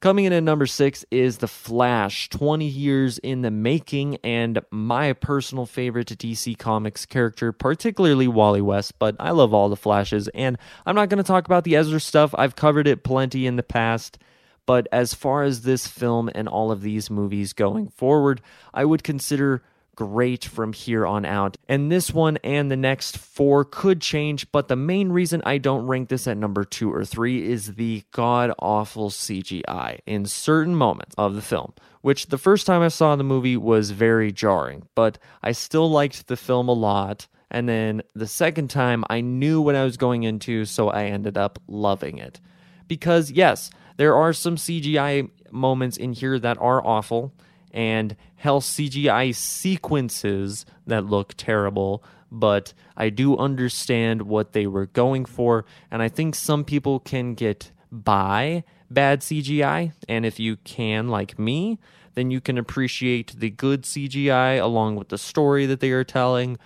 Coming 0.00 0.26
in 0.26 0.32
at 0.34 0.42
number 0.42 0.66
six 0.66 1.06
is 1.10 1.38
The 1.38 1.48
Flash, 1.48 2.28
20 2.28 2.66
years 2.66 3.18
in 3.18 3.40
the 3.40 3.50
making, 3.50 4.18
and 4.22 4.60
my 4.70 5.14
personal 5.14 5.64
favorite 5.64 6.08
DC 6.08 6.58
Comics 6.58 7.06
character, 7.06 7.50
particularly 7.50 8.28
Wally 8.28 8.60
West, 8.60 8.98
but 8.98 9.16
I 9.18 9.30
love 9.30 9.54
all 9.54 9.70
the 9.70 9.76
Flashes, 9.76 10.28
and 10.28 10.58
I'm 10.84 10.94
not 10.94 11.08
going 11.08 11.22
to 11.22 11.26
talk 11.26 11.46
about 11.46 11.64
the 11.64 11.76
Ezra 11.76 11.98
stuff. 11.98 12.34
I've 12.36 12.56
covered 12.56 12.86
it 12.86 13.04
plenty 13.04 13.46
in 13.46 13.56
the 13.56 13.62
past. 13.62 14.18
But 14.66 14.88
as 14.90 15.14
far 15.14 15.44
as 15.44 15.62
this 15.62 15.86
film 15.86 16.28
and 16.34 16.48
all 16.48 16.72
of 16.72 16.82
these 16.82 17.08
movies 17.08 17.52
going 17.52 17.88
forward, 17.88 18.42
I 18.74 18.84
would 18.84 19.04
consider 19.04 19.62
great 19.96 20.44
from 20.44 20.72
here 20.72 21.06
on 21.06 21.24
out. 21.24 21.56
And 21.68 21.90
this 21.90 22.12
one 22.12 22.36
and 22.44 22.70
the 22.70 22.76
next 22.76 23.18
four 23.18 23.64
could 23.64 24.00
change, 24.00 24.50
but 24.52 24.68
the 24.68 24.76
main 24.76 25.10
reason 25.10 25.42
I 25.44 25.58
don't 25.58 25.86
rank 25.86 26.08
this 26.08 26.28
at 26.28 26.36
number 26.36 26.64
two 26.64 26.92
or 26.92 27.04
three 27.04 27.50
is 27.50 27.74
the 27.74 28.04
god 28.12 28.52
awful 28.58 29.10
CGI 29.10 30.00
in 30.06 30.26
certain 30.26 30.76
moments 30.76 31.14
of 31.18 31.34
the 31.34 31.42
film, 31.42 31.72
which 32.02 32.26
the 32.26 32.38
first 32.38 32.66
time 32.66 32.82
I 32.82 32.88
saw 32.88 33.16
the 33.16 33.24
movie 33.24 33.56
was 33.56 33.90
very 33.90 34.30
jarring, 34.30 34.86
but 34.94 35.18
I 35.42 35.52
still 35.52 35.90
liked 35.90 36.28
the 36.28 36.36
film 36.36 36.68
a 36.68 36.72
lot. 36.72 37.26
And 37.50 37.68
then 37.68 38.02
the 38.14 38.26
second 38.26 38.70
time, 38.70 39.04
I 39.08 39.20
knew 39.20 39.60
what 39.60 39.76
I 39.76 39.84
was 39.84 39.96
going 39.96 40.24
into, 40.24 40.64
so 40.64 40.90
I 40.90 41.04
ended 41.04 41.38
up 41.38 41.60
loving 41.68 42.18
it. 42.18 42.40
Because, 42.88 43.30
yes, 43.30 43.70
there 43.96 44.16
are 44.16 44.32
some 44.32 44.56
CGI 44.56 45.30
moments 45.50 45.96
in 45.96 46.12
here 46.12 46.38
that 46.38 46.58
are 46.58 46.84
awful 46.84 47.32
and 47.76 48.16
hell 48.36 48.62
CGI 48.62 49.34
sequences 49.34 50.64
that 50.86 51.04
look 51.04 51.34
terrible, 51.36 52.02
but 52.32 52.72
I 52.96 53.10
do 53.10 53.36
understand 53.36 54.22
what 54.22 54.54
they 54.54 54.66
were 54.66 54.86
going 54.86 55.26
for, 55.26 55.66
and 55.90 56.02
I 56.02 56.08
think 56.08 56.34
some 56.34 56.64
people 56.64 56.98
can 56.98 57.34
get 57.34 57.70
by 57.92 58.64
bad 58.90 59.20
CGI, 59.20 59.92
and 60.08 60.24
if 60.24 60.40
you 60.40 60.56
can, 60.56 61.08
like 61.08 61.38
me, 61.38 61.78
then 62.14 62.30
you 62.30 62.40
can 62.40 62.56
appreciate 62.56 63.38
the 63.38 63.50
good 63.50 63.82
CGI 63.82 64.60
along 64.60 64.96
with 64.96 65.10
the 65.10 65.18
story 65.18 65.66
that 65.66 65.80
they 65.80 65.90
are 65.90 66.04
telling. 66.04 66.56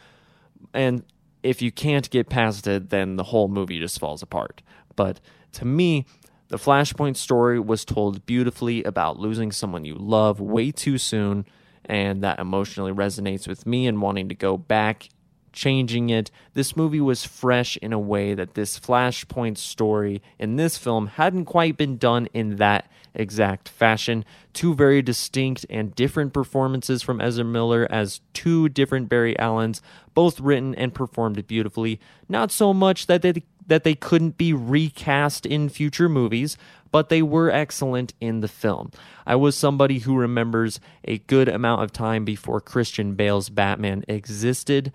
And 0.73 1.03
if 1.43 1.61
you 1.61 1.73
can't 1.73 2.09
get 2.11 2.29
past 2.29 2.69
it, 2.69 2.91
then 2.91 3.17
the 3.17 3.25
whole 3.25 3.49
movie 3.49 3.81
just 3.81 3.99
falls 3.99 4.23
apart. 4.23 4.63
But 4.95 5.19
to 5.55 5.65
me, 5.65 6.07
the 6.51 6.57
Flashpoint 6.57 7.17
story 7.17 7.61
was 7.61 7.85
told 7.85 8.27
beautifully 8.27 8.83
about 8.83 9.21
losing 9.21 9.53
someone 9.53 9.85
you 9.85 9.95
love 9.95 10.41
way 10.41 10.73
too 10.73 10.99
soon, 10.99 11.47
and 11.85 12.23
that 12.25 12.41
emotionally 12.41 12.93
resonates 12.93 13.47
with 13.47 13.67
me 13.67 13.87
and 13.87 14.03
wanting 14.03 14.29
to 14.29 14.35
go 14.35 14.57
back, 14.57 15.09
changing 15.53 16.11
it. 16.11 16.31
This 16.55 16.77
movie 16.77 17.01
was 17.01 17.25
fresh 17.25 17.77
in 17.77 17.93
a 17.93 18.01
way 18.01 18.35
that 18.35 18.55
this 18.55 18.81
Flashpoint 18.81 19.59
story 19.59 20.21
in 20.41 20.57
this 20.57 20.77
film 20.77 21.07
hadn't 21.07 21.45
quite 21.45 21.77
been 21.77 21.97
done 21.97 22.27
in 22.35 22.57
that 22.57 22.91
exact 23.15 23.69
fashion. 23.69 24.25
Two 24.53 24.75
very 24.75 25.03
distinct 25.03 25.65
and 25.71 25.95
different 25.95 26.33
performances 26.33 27.01
from 27.01 27.21
Ezra 27.21 27.45
Miller 27.45 27.87
as 27.91 28.21
two 28.33 28.69
different 28.69 29.09
Barry 29.09 29.39
Allens, 29.39 29.81
both 30.15 30.41
written 30.41 30.75
and 30.75 30.93
performed 30.93 31.47
beautifully. 31.47 32.01
Not 32.29 32.51
so 32.51 32.75
much 32.75 33.07
that 33.07 33.23
they 33.23 33.45
that 33.71 33.85
they 33.85 33.95
couldn't 33.95 34.37
be 34.37 34.53
recast 34.53 35.47
in 35.47 35.69
future 35.69 36.09
movies, 36.09 36.59
but 36.91 37.09
they 37.09 37.23
were 37.23 37.51
excellent 37.51 38.13
in 38.21 38.41
the 38.41 38.49
film. 38.49 38.91
I 39.25 39.37
was 39.37 39.57
somebody 39.57 40.01
who 40.01 40.17
remembers 40.17 40.81
a 41.05 41.19
good 41.19 41.49
amount 41.49 41.85
of 41.85 41.93
time 41.93 42.25
before 42.25 42.61
Christian 42.61 43.15
Bale's 43.15 43.49
Batman 43.49 44.05
existed. 44.09 44.93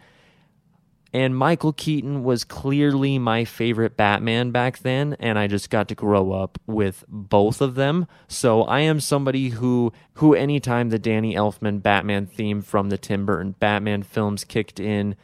And 1.14 1.38
Michael 1.38 1.72
Keaton 1.72 2.26
was 2.26 2.44
clearly 2.44 3.18
my 3.18 3.46
favorite 3.46 3.96
Batman 3.96 4.52
back 4.52 4.80
then, 4.80 5.16
and 5.22 5.40
I 5.40 5.48
just 5.48 5.70
got 5.70 5.88
to 5.88 5.96
grow 5.96 6.34
up 6.34 6.60
with 6.68 7.06
both 7.08 7.62
of 7.62 7.76
them. 7.76 8.08
So 8.28 8.64
I 8.64 8.82
am 8.82 9.00
somebody 9.00 9.52
who, 9.52 9.94
who 10.16 10.34
anytime 10.34 10.90
the 10.90 11.00
Danny 11.00 11.34
Elfman 11.34 11.82
Batman 11.82 12.26
theme 12.26 12.62
from 12.62 12.90
the 12.90 12.98
Tim 12.98 13.26
Burton 13.26 13.56
Batman 13.58 14.04
films 14.04 14.44
kicked 14.44 14.82
in, 14.82 15.16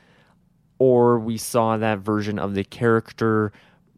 or 0.82 1.20
we 1.20 1.38
saw 1.38 1.78
that 1.78 2.00
version 2.00 2.40
of 2.40 2.56
the 2.56 2.64
character, 2.64 3.54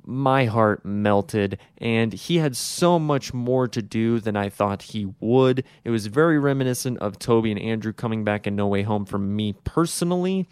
my 0.05 0.43
heart 0.43 0.83
melted. 0.83 1.57
And 1.77 2.11
he 2.11 2.39
had 2.39 2.57
so 2.57 2.99
much 2.99 3.33
more 3.33 3.69
to 3.69 3.81
do 3.81 4.19
than 4.19 4.35
I 4.35 4.49
thought 4.49 4.81
he 4.81 5.05
would. 5.21 5.63
It 5.85 5.91
was 5.91 6.07
very 6.07 6.37
reminiscent 6.37 6.97
of 6.97 7.17
Tobey 7.17 7.51
and 7.51 7.61
Andrew 7.61 7.93
coming 7.93 8.25
back 8.25 8.47
in 8.47 8.57
No 8.57 8.67
Way 8.67 8.81
Home 8.81 9.05
for 9.05 9.17
me 9.17 9.53
personally. 9.63 10.45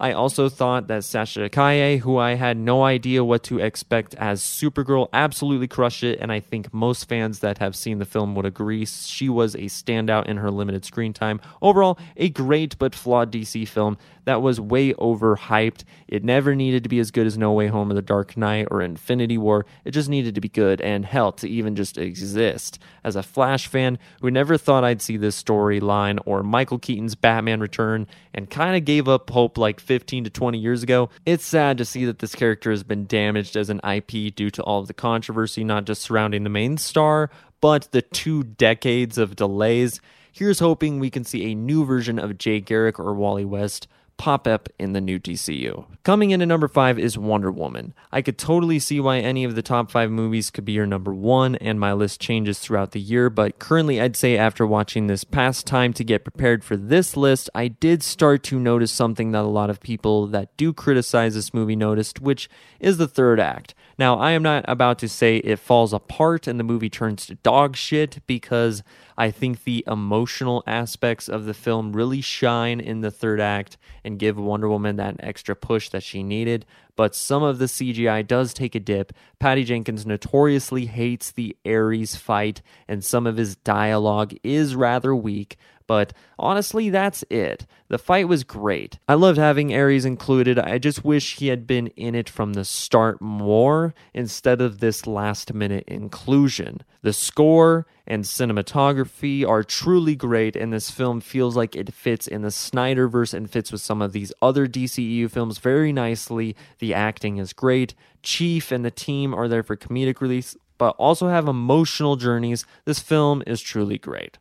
I 0.00 0.12
also 0.12 0.48
thought 0.48 0.88
that 0.88 1.04
Sasha 1.04 1.48
Calle, 1.48 1.98
who 1.98 2.18
I 2.18 2.34
had 2.34 2.56
no 2.56 2.82
idea 2.82 3.24
what 3.24 3.42
to 3.44 3.58
expect 3.58 4.14
as 4.16 4.42
Supergirl, 4.42 5.08
absolutely 5.12 5.68
crushed 5.68 6.02
it, 6.02 6.18
and 6.20 6.32
I 6.32 6.40
think 6.40 6.74
most 6.74 7.08
fans 7.08 7.38
that 7.40 7.58
have 7.58 7.76
seen 7.76 7.98
the 7.98 8.04
film 8.04 8.34
would 8.34 8.46
agree 8.46 8.84
she 8.86 9.28
was 9.28 9.54
a 9.54 9.66
standout 9.66 10.26
in 10.26 10.38
her 10.38 10.50
limited 10.50 10.84
screen 10.84 11.12
time. 11.12 11.40
Overall, 11.62 11.98
a 12.16 12.28
great 12.28 12.76
but 12.78 12.94
flawed 12.94 13.30
DC 13.30 13.68
film 13.68 13.96
that 14.24 14.42
was 14.42 14.60
way 14.60 14.92
overhyped. 14.94 15.84
It 16.08 16.24
never 16.24 16.54
needed 16.54 16.82
to 16.82 16.88
be 16.88 16.98
as 16.98 17.10
good 17.10 17.26
as 17.26 17.38
No 17.38 17.52
Way 17.52 17.68
Home 17.68 17.90
or 17.90 17.94
The 17.94 18.02
Dark 18.02 18.36
Knight 18.36 18.68
or 18.70 18.80
Infinity 18.82 19.38
War. 19.38 19.66
It 19.84 19.92
just 19.92 20.08
needed 20.08 20.34
to 20.34 20.40
be 20.40 20.48
good 20.48 20.80
and 20.80 21.04
hell 21.04 21.32
to 21.32 21.48
even 21.48 21.76
just 21.76 21.98
exist. 21.98 22.78
As 23.02 23.16
a 23.16 23.22
Flash 23.22 23.66
fan 23.66 23.98
who 24.20 24.30
never 24.30 24.56
thought 24.56 24.84
I'd 24.84 25.02
see 25.02 25.16
this 25.16 25.40
storyline 25.42 26.18
or 26.24 26.42
Michael 26.42 26.78
Keaton's 26.78 27.14
Batman 27.14 27.60
return 27.60 28.06
and 28.32 28.50
kind 28.50 28.76
of 28.76 28.84
gave 28.84 29.08
up 29.08 29.30
hope 29.30 29.58
like 29.58 29.80
15 29.80 30.24
to 30.24 30.30
20 30.30 30.58
years 30.58 30.82
ago, 30.82 31.10
it's 31.26 31.44
sad 31.44 31.78
to 31.78 31.84
see 31.84 32.04
that 32.04 32.18
this 32.18 32.34
character 32.34 32.70
has 32.70 32.82
been 32.82 33.06
damaged 33.06 33.56
as 33.56 33.70
an 33.70 33.80
IP 33.88 34.34
due 34.34 34.50
to 34.50 34.62
all 34.62 34.80
of 34.80 34.88
the 34.88 34.94
controversy, 34.94 35.64
not 35.64 35.84
just 35.84 36.02
surrounding 36.02 36.44
the 36.44 36.50
main 36.50 36.76
star, 36.78 37.30
but 37.60 37.88
the 37.92 38.02
two 38.02 38.42
decades 38.42 39.18
of 39.18 39.36
delays. 39.36 40.00
Here's 40.32 40.58
hoping 40.58 40.98
we 40.98 41.10
can 41.10 41.24
see 41.24 41.52
a 41.52 41.54
new 41.54 41.84
version 41.84 42.18
of 42.18 42.36
Jay 42.38 42.60
Garrick 42.60 42.98
or 42.98 43.14
Wally 43.14 43.44
West 43.44 43.86
pop 44.16 44.46
up 44.46 44.68
in 44.78 44.92
the 44.92 45.00
new 45.00 45.18
DCU. 45.18 45.86
Coming 46.02 46.30
in 46.30 46.42
at 46.42 46.48
number 46.48 46.68
five 46.68 46.98
is 46.98 47.18
Wonder 47.18 47.50
Woman. 47.50 47.94
I 48.12 48.22
could 48.22 48.38
totally 48.38 48.78
see 48.78 49.00
why 49.00 49.18
any 49.18 49.44
of 49.44 49.54
the 49.54 49.62
top 49.62 49.90
five 49.90 50.10
movies 50.10 50.50
could 50.50 50.64
be 50.64 50.72
your 50.72 50.86
number 50.86 51.12
one, 51.12 51.54
and 51.56 51.80
my 51.80 51.92
list 51.92 52.20
changes 52.20 52.58
throughout 52.58 52.92
the 52.92 53.00
year, 53.00 53.30
but 53.30 53.58
currently 53.58 54.00
I'd 54.00 54.16
say 54.16 54.36
after 54.36 54.66
watching 54.66 55.06
this 55.06 55.24
past 55.24 55.66
time 55.66 55.92
to 55.94 56.04
get 56.04 56.24
prepared 56.24 56.64
for 56.64 56.76
this 56.76 57.16
list, 57.16 57.50
I 57.54 57.68
did 57.68 58.02
start 58.02 58.42
to 58.44 58.58
notice 58.58 58.92
something 58.92 59.32
that 59.32 59.42
a 59.44 59.48
lot 59.48 59.70
of 59.70 59.80
people 59.80 60.26
that 60.28 60.56
do 60.56 60.72
criticize 60.72 61.34
this 61.34 61.54
movie 61.54 61.76
noticed, 61.76 62.20
which 62.20 62.48
is 62.80 62.98
the 62.98 63.08
third 63.08 63.40
act. 63.40 63.74
Now, 63.98 64.18
I 64.18 64.32
am 64.32 64.42
not 64.42 64.64
about 64.66 64.98
to 65.00 65.08
say 65.08 65.36
it 65.36 65.58
falls 65.58 65.92
apart 65.92 66.46
and 66.46 66.58
the 66.58 66.64
movie 66.64 66.90
turns 66.90 67.26
to 67.26 67.36
dog 67.36 67.76
shit 67.76 68.18
because 68.26 68.82
I 69.16 69.30
think 69.30 69.62
the 69.62 69.84
emotional 69.86 70.64
aspects 70.66 71.28
of 71.28 71.44
the 71.44 71.54
film 71.54 71.92
really 71.92 72.20
shine 72.20 72.80
in 72.80 73.00
the 73.00 73.12
third 73.12 73.40
act 73.40 73.76
and 74.02 74.18
give 74.18 74.36
Wonder 74.36 74.68
Woman 74.68 74.96
that 74.96 75.16
extra 75.20 75.54
push 75.54 75.88
that 75.90 76.02
she 76.02 76.22
needed. 76.22 76.66
But 76.96 77.14
some 77.14 77.42
of 77.42 77.58
the 77.58 77.66
CGI 77.66 78.26
does 78.26 78.54
take 78.54 78.74
a 78.74 78.80
dip. 78.80 79.12
Patty 79.38 79.64
Jenkins 79.64 80.06
notoriously 80.06 80.86
hates 80.86 81.32
the 81.32 81.56
Ares 81.66 82.14
fight, 82.14 82.62
and 82.86 83.04
some 83.04 83.26
of 83.26 83.36
his 83.36 83.56
dialogue 83.56 84.34
is 84.42 84.76
rather 84.76 85.14
weak. 85.14 85.56
But 85.86 86.12
honestly, 86.38 86.88
that's 86.90 87.24
it. 87.30 87.66
The 87.88 87.98
fight 87.98 88.26
was 88.26 88.44
great. 88.44 88.98
I 89.06 89.14
loved 89.14 89.38
having 89.38 89.74
Ares 89.74 90.04
included. 90.04 90.58
I 90.58 90.78
just 90.78 91.04
wish 91.04 91.36
he 91.36 91.48
had 91.48 91.66
been 91.66 91.88
in 91.88 92.14
it 92.14 92.28
from 92.28 92.54
the 92.54 92.64
start 92.64 93.20
more 93.20 93.94
instead 94.14 94.60
of 94.60 94.80
this 94.80 95.06
last 95.06 95.52
minute 95.52 95.84
inclusion. 95.86 96.82
The 97.02 97.12
score 97.12 97.86
and 98.06 98.24
cinematography 98.24 99.46
are 99.46 99.62
truly 99.62 100.16
great, 100.16 100.56
and 100.56 100.72
this 100.72 100.90
film 100.90 101.20
feels 101.20 101.54
like 101.54 101.76
it 101.76 101.92
fits 101.92 102.26
in 102.26 102.40
the 102.42 102.48
Snyderverse 102.48 103.34
and 103.34 103.50
fits 103.50 103.70
with 103.70 103.82
some 103.82 104.00
of 104.00 104.12
these 104.12 104.32
other 104.40 104.66
DCEU 104.66 105.30
films 105.30 105.58
very 105.58 105.92
nicely. 105.92 106.56
The 106.78 106.94
acting 106.94 107.36
is 107.36 107.52
great. 107.52 107.94
Chief 108.22 108.72
and 108.72 108.84
the 108.84 108.90
team 108.90 109.34
are 109.34 109.48
there 109.48 109.62
for 109.62 109.76
comedic 109.76 110.22
relief, 110.22 110.54
but 110.78 110.96
also 110.98 111.28
have 111.28 111.46
emotional 111.46 112.16
journeys. 112.16 112.64
This 112.86 113.00
film 113.00 113.42
is 113.46 113.60
truly 113.60 113.98
great. 113.98 114.38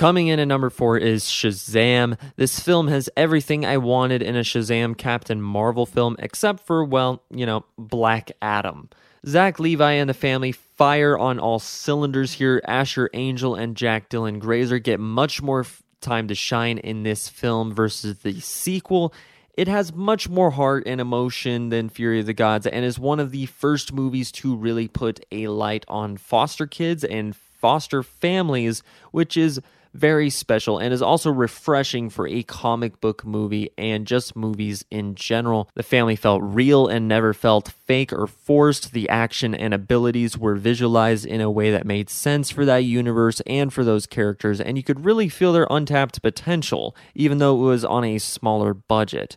Coming 0.00 0.28
in 0.28 0.40
at 0.40 0.48
number 0.48 0.70
four 0.70 0.96
is 0.96 1.24
Shazam. 1.24 2.16
This 2.36 2.58
film 2.58 2.88
has 2.88 3.10
everything 3.18 3.66
I 3.66 3.76
wanted 3.76 4.22
in 4.22 4.34
a 4.34 4.40
Shazam 4.40 4.96
Captain 4.96 5.42
Marvel 5.42 5.84
film, 5.84 6.16
except 6.18 6.64
for, 6.64 6.82
well, 6.82 7.22
you 7.28 7.44
know, 7.44 7.66
Black 7.76 8.32
Adam. 8.40 8.88
Zach 9.26 9.60
Levi 9.60 9.92
and 9.92 10.08
the 10.08 10.14
family 10.14 10.52
fire 10.52 11.18
on 11.18 11.38
all 11.38 11.58
cylinders 11.58 12.32
here. 12.32 12.62
Asher 12.66 13.10
Angel 13.12 13.54
and 13.54 13.76
Jack 13.76 14.08
Dylan 14.08 14.38
Grazer 14.38 14.78
get 14.78 15.00
much 15.00 15.42
more 15.42 15.60
f- 15.60 15.82
time 16.00 16.28
to 16.28 16.34
shine 16.34 16.78
in 16.78 17.02
this 17.02 17.28
film 17.28 17.74
versus 17.74 18.20
the 18.20 18.40
sequel. 18.40 19.12
It 19.52 19.68
has 19.68 19.92
much 19.92 20.30
more 20.30 20.52
heart 20.52 20.84
and 20.86 20.98
emotion 21.02 21.68
than 21.68 21.90
Fury 21.90 22.20
of 22.20 22.26
the 22.26 22.32
Gods 22.32 22.66
and 22.66 22.86
is 22.86 22.98
one 22.98 23.20
of 23.20 23.32
the 23.32 23.44
first 23.44 23.92
movies 23.92 24.32
to 24.32 24.56
really 24.56 24.88
put 24.88 25.22
a 25.30 25.48
light 25.48 25.84
on 25.88 26.16
foster 26.16 26.66
kids 26.66 27.04
and 27.04 27.36
foster 27.36 28.02
families, 28.02 28.82
which 29.10 29.36
is 29.36 29.60
very 29.94 30.30
special 30.30 30.78
and 30.78 30.92
is 30.92 31.02
also 31.02 31.30
refreshing 31.30 32.10
for 32.10 32.26
a 32.28 32.42
comic 32.42 33.00
book 33.00 33.24
movie 33.24 33.70
and 33.76 34.06
just 34.06 34.36
movies 34.36 34.84
in 34.90 35.14
general. 35.14 35.68
The 35.74 35.82
family 35.82 36.16
felt 36.16 36.42
real 36.42 36.86
and 36.86 37.08
never 37.08 37.32
felt 37.32 37.72
fake 37.86 38.12
or 38.12 38.26
forced. 38.26 38.92
The 38.92 39.08
action 39.08 39.54
and 39.54 39.74
abilities 39.74 40.38
were 40.38 40.54
visualized 40.54 41.26
in 41.26 41.40
a 41.40 41.50
way 41.50 41.70
that 41.70 41.86
made 41.86 42.10
sense 42.10 42.50
for 42.50 42.64
that 42.64 42.84
universe 42.84 43.40
and 43.46 43.72
for 43.72 43.84
those 43.84 44.06
characters, 44.06 44.60
and 44.60 44.76
you 44.76 44.82
could 44.82 45.04
really 45.04 45.28
feel 45.28 45.52
their 45.52 45.66
untapped 45.70 46.22
potential, 46.22 46.94
even 47.14 47.38
though 47.38 47.56
it 47.56 47.64
was 47.66 47.84
on 47.84 48.04
a 48.04 48.18
smaller 48.18 48.74
budget. 48.74 49.36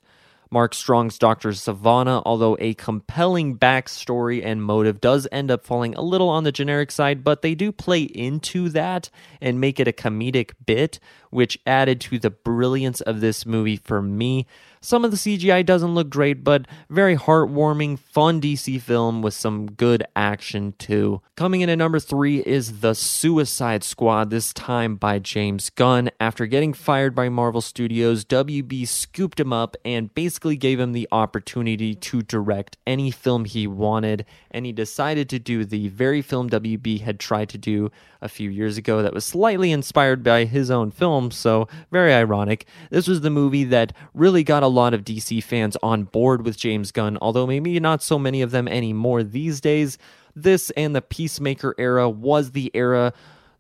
Mark 0.54 0.76
Strong's 0.76 1.18
Dr. 1.18 1.50
Sivana, 1.50 2.22
although 2.28 2.56
a 2.60 2.76
compelling 2.76 3.58
backstory 3.58 4.46
and 4.46 4.64
motive 4.64 5.02
does 5.02 5.28
end 5.32 5.50
up 5.50 5.66
falling 5.66 5.96
a 5.96 6.02
little 6.04 6.30
on 6.30 6.44
the 6.44 6.52
generic 6.52 6.92
side, 6.92 7.24
but 7.24 7.42
they 7.42 7.56
do 7.56 7.72
play 7.72 8.04
into 8.04 8.70
that 8.70 9.10
and 9.42 9.60
make 9.60 9.80
it 9.80 9.88
a 9.88 9.92
comedic 9.92 10.52
bit, 10.64 11.00
which 11.34 11.60
added 11.66 12.00
to 12.02 12.20
the 12.20 12.30
brilliance 12.30 13.02
of 13.02 13.22
this 13.22 13.46
movie 13.46 13.78
for 13.78 14.02
me. 14.02 14.46
Some 14.86 15.06
of 15.06 15.12
the 15.12 15.18
CGI 15.18 15.66
doesn't 15.66 15.96
look 15.96 16.10
great, 16.10 16.44
but 16.44 16.68
very 16.90 17.16
heartwarming, 17.16 17.98
fun 17.98 18.42
DC 18.42 18.82
film 18.82 19.22
with 19.22 19.34
some 19.34 19.72
good 19.72 20.04
action 20.14 20.74
too. 20.78 21.22
Coming 21.38 21.62
in 21.62 21.70
at 21.70 21.78
number 21.78 22.02
three 22.02 22.40
is 22.40 22.82
The 22.82 22.94
Suicide 22.94 23.86
Squad, 23.86 24.30
this 24.30 24.52
time 24.52 24.98
by 24.98 25.20
James 25.20 25.70
Gunn. 25.70 26.12
After 26.20 26.46
getting 26.48 26.74
fired 26.74 27.16
by 27.16 27.30
Marvel 27.30 27.62
Studios, 27.62 28.26
WB 28.26 28.86
scooped 28.86 29.40
him 29.40 29.54
up 29.54 29.78
and 29.86 30.14
basically 30.14 30.58
gave 30.58 30.82
him 30.82 30.92
the 30.92 31.08
opportunity 31.14 31.96
to 31.96 32.22
direct 32.22 32.76
any 32.86 33.10
film 33.10 33.46
he 33.46 33.66
wanted, 33.66 34.26
and 34.52 34.66
he 34.66 34.74
decided 34.74 35.30
to 35.30 35.40
do 35.40 35.64
the 35.64 35.88
very 35.88 36.22
film 36.22 36.50
WB 36.50 37.00
had 37.00 37.22
tried 37.22 37.48
to 37.48 37.58
do 37.58 37.90
a 38.22 38.28
few 38.28 38.50
years 38.50 38.78
ago 38.78 39.02
that 39.02 39.14
was 39.14 39.24
slightly 39.24 39.72
inspired 39.72 40.24
by 40.24 40.44
his 40.44 40.70
own 40.70 40.92
film, 41.24 41.32
so 41.32 41.68
very 41.92 42.14
ironic. 42.14 42.66
This 42.90 43.08
was 43.08 43.22
the 43.22 43.30
movie 43.30 43.64
that 43.66 43.94
really 44.14 44.44
got 44.44 44.64
a 44.64 44.68
lot 44.68 44.94
of 44.94 45.04
DC 45.04 45.44
fans 45.44 45.78
on 45.82 46.04
board 46.04 46.46
with 46.46 46.58
James 46.58 46.92
Gunn, 46.92 47.18
although 47.22 47.48
maybe 47.48 47.80
not 47.80 48.04
so 48.04 48.20
many 48.20 48.42
of 48.42 48.52
them 48.52 48.68
anymore 48.68 49.24
these 49.24 49.62
days. 49.62 49.98
This 50.36 50.72
and 50.72 50.96
the 50.96 51.02
Peacemaker 51.02 51.76
era 51.78 52.10
was 52.10 52.52
the 52.52 52.72
era 52.74 53.14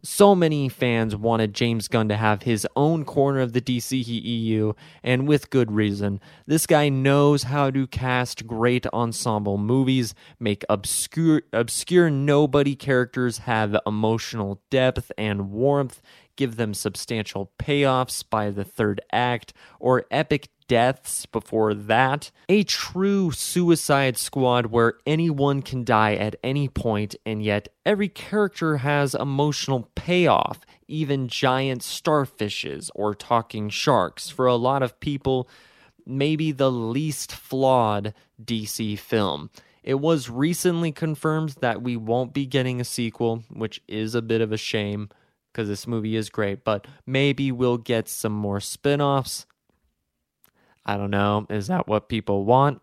so 0.04 0.36
many 0.36 0.68
fans 0.68 1.16
wanted 1.16 1.54
James 1.54 1.88
Gunn 1.88 2.10
to 2.10 2.18
have 2.18 2.44
his 2.44 2.68
own 2.76 3.06
corner 3.06 3.40
of 3.40 3.54
the 3.54 3.62
DCEU, 3.62 4.76
and 5.02 5.28
with 5.28 5.50
good 5.50 5.72
reason. 5.72 6.20
This 6.46 6.68
guy 6.68 6.90
knows 6.90 7.44
how 7.44 7.72
to 7.72 7.88
cast 7.88 8.46
great 8.46 8.86
ensemble 8.88 9.58
movies, 9.58 10.14
make 10.40 10.66
obscure 10.70 11.44
obscure 11.54 12.10
nobody 12.10 12.76
characters 12.76 13.40
have 13.40 13.78
emotional 13.86 14.62
depth 14.70 15.12
and 15.18 15.52
warmth, 15.52 16.02
give 16.36 16.58
them 16.58 16.74
substantial 16.74 17.52
payoffs 17.58 18.24
by 18.30 18.50
the 18.50 18.64
third 18.66 19.00
act, 19.12 19.54
or 19.80 20.06
epic 20.12 20.50
deaths 20.68 21.26
before 21.26 21.74
that. 21.74 22.32
A 22.50 22.64
true 22.64 23.32
suicide 23.32 24.18
squad 24.18 24.68
where 24.68 24.96
anyone 25.06 25.62
can 25.62 25.84
die 25.84 26.16
at 26.16 26.36
any 26.44 26.68
point, 26.68 27.16
and 27.26 27.44
yet 27.44 27.70
every 27.86 28.10
character 28.10 28.78
has 28.78 29.16
emotional 29.16 29.90
payoff, 29.96 30.62
even 30.88 31.28
giant 31.28 31.82
starfishes 31.82 32.90
or 32.96 33.14
talking 33.14 33.70
sharks. 33.70 34.30
For 34.30 34.46
a 34.48 34.56
lot 34.56 34.84
of 34.84 35.00
people, 35.00 35.48
maybe 36.06 36.52
the 36.52 36.72
least 36.72 37.32
flawed 37.32 38.14
DC 38.44 38.98
film. 39.00 39.50
It 39.84 39.96
was 39.96 40.30
recently 40.30 40.92
confirmed 40.92 41.56
that 41.60 41.82
we 41.82 41.98
won't 41.98 42.34
be 42.34 42.46
getting 42.46 42.80
a 42.80 42.86
sequel, 42.86 43.44
which 43.50 43.82
is 43.88 44.16
a 44.16 44.22
bit 44.22 44.42
of 44.42 44.52
a 44.52 44.58
shame 44.58 45.10
because 45.52 45.68
this 45.68 45.86
movie 45.86 46.16
is 46.16 46.30
great, 46.30 46.64
but 46.64 46.88
maybe 47.06 47.52
we'll 47.52 47.78
get 47.78 48.10
some 48.10 48.32
more 48.32 48.60
spin 48.60 49.02
offs. 49.02 49.46
I 50.86 50.98
don't 50.98 51.12
know. 51.12 51.46
Is 51.50 51.68
that 51.68 51.88
what 51.88 52.10
people 52.10 52.46
want? 52.46 52.82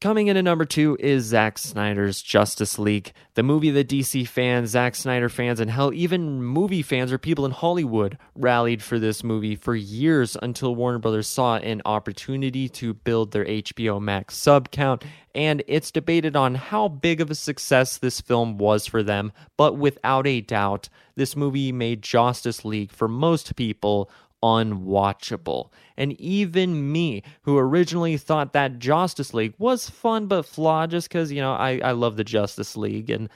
Coming 0.00 0.28
in 0.28 0.36
at 0.36 0.44
number 0.44 0.64
two 0.64 0.96
is 1.00 1.24
Zack 1.24 1.58
Snyder's 1.58 2.22
Justice 2.22 2.78
League, 2.78 3.12
the 3.34 3.42
movie 3.42 3.70
that 3.70 3.88
DC 3.88 4.28
fans, 4.28 4.70
Zack 4.70 4.94
Snyder 4.94 5.28
fans, 5.28 5.58
and 5.58 5.68
hell, 5.68 5.92
even 5.92 6.40
movie 6.40 6.82
fans 6.82 7.12
or 7.12 7.18
people 7.18 7.44
in 7.44 7.50
Hollywood 7.50 8.16
rallied 8.36 8.80
for 8.80 9.00
this 9.00 9.24
movie 9.24 9.56
for 9.56 9.74
years 9.74 10.36
until 10.40 10.76
Warner 10.76 11.00
Brothers 11.00 11.26
saw 11.26 11.56
an 11.56 11.82
opportunity 11.84 12.68
to 12.68 12.94
build 12.94 13.32
their 13.32 13.44
HBO 13.44 14.00
Max 14.00 14.36
sub 14.36 14.70
count. 14.70 15.04
And 15.34 15.64
it's 15.66 15.90
debated 15.90 16.36
on 16.36 16.54
how 16.54 16.86
big 16.86 17.20
of 17.20 17.28
a 17.28 17.34
success 17.34 17.98
this 17.98 18.20
film 18.20 18.56
was 18.56 18.86
for 18.86 19.02
them, 19.02 19.32
but 19.56 19.76
without 19.78 20.28
a 20.28 20.40
doubt, 20.40 20.88
this 21.16 21.34
movie 21.34 21.72
made 21.72 22.02
Justice 22.02 22.64
League 22.64 22.92
for 22.92 23.08
most 23.08 23.56
people 23.56 24.08
unwatchable. 24.42 25.70
And 25.96 26.12
even 26.20 26.92
me, 26.92 27.22
who 27.42 27.58
originally 27.58 28.16
thought 28.16 28.52
that 28.52 28.78
Justice 28.78 29.34
League 29.34 29.54
was 29.58 29.90
fun 29.90 30.26
but 30.26 30.46
flawed 30.46 30.90
just 30.90 31.08
because, 31.08 31.32
you 31.32 31.40
know, 31.40 31.52
I, 31.52 31.80
I 31.82 31.92
love 31.92 32.16
the 32.16 32.24
Justice 32.24 32.76
League 32.76 33.10
and 33.10 33.28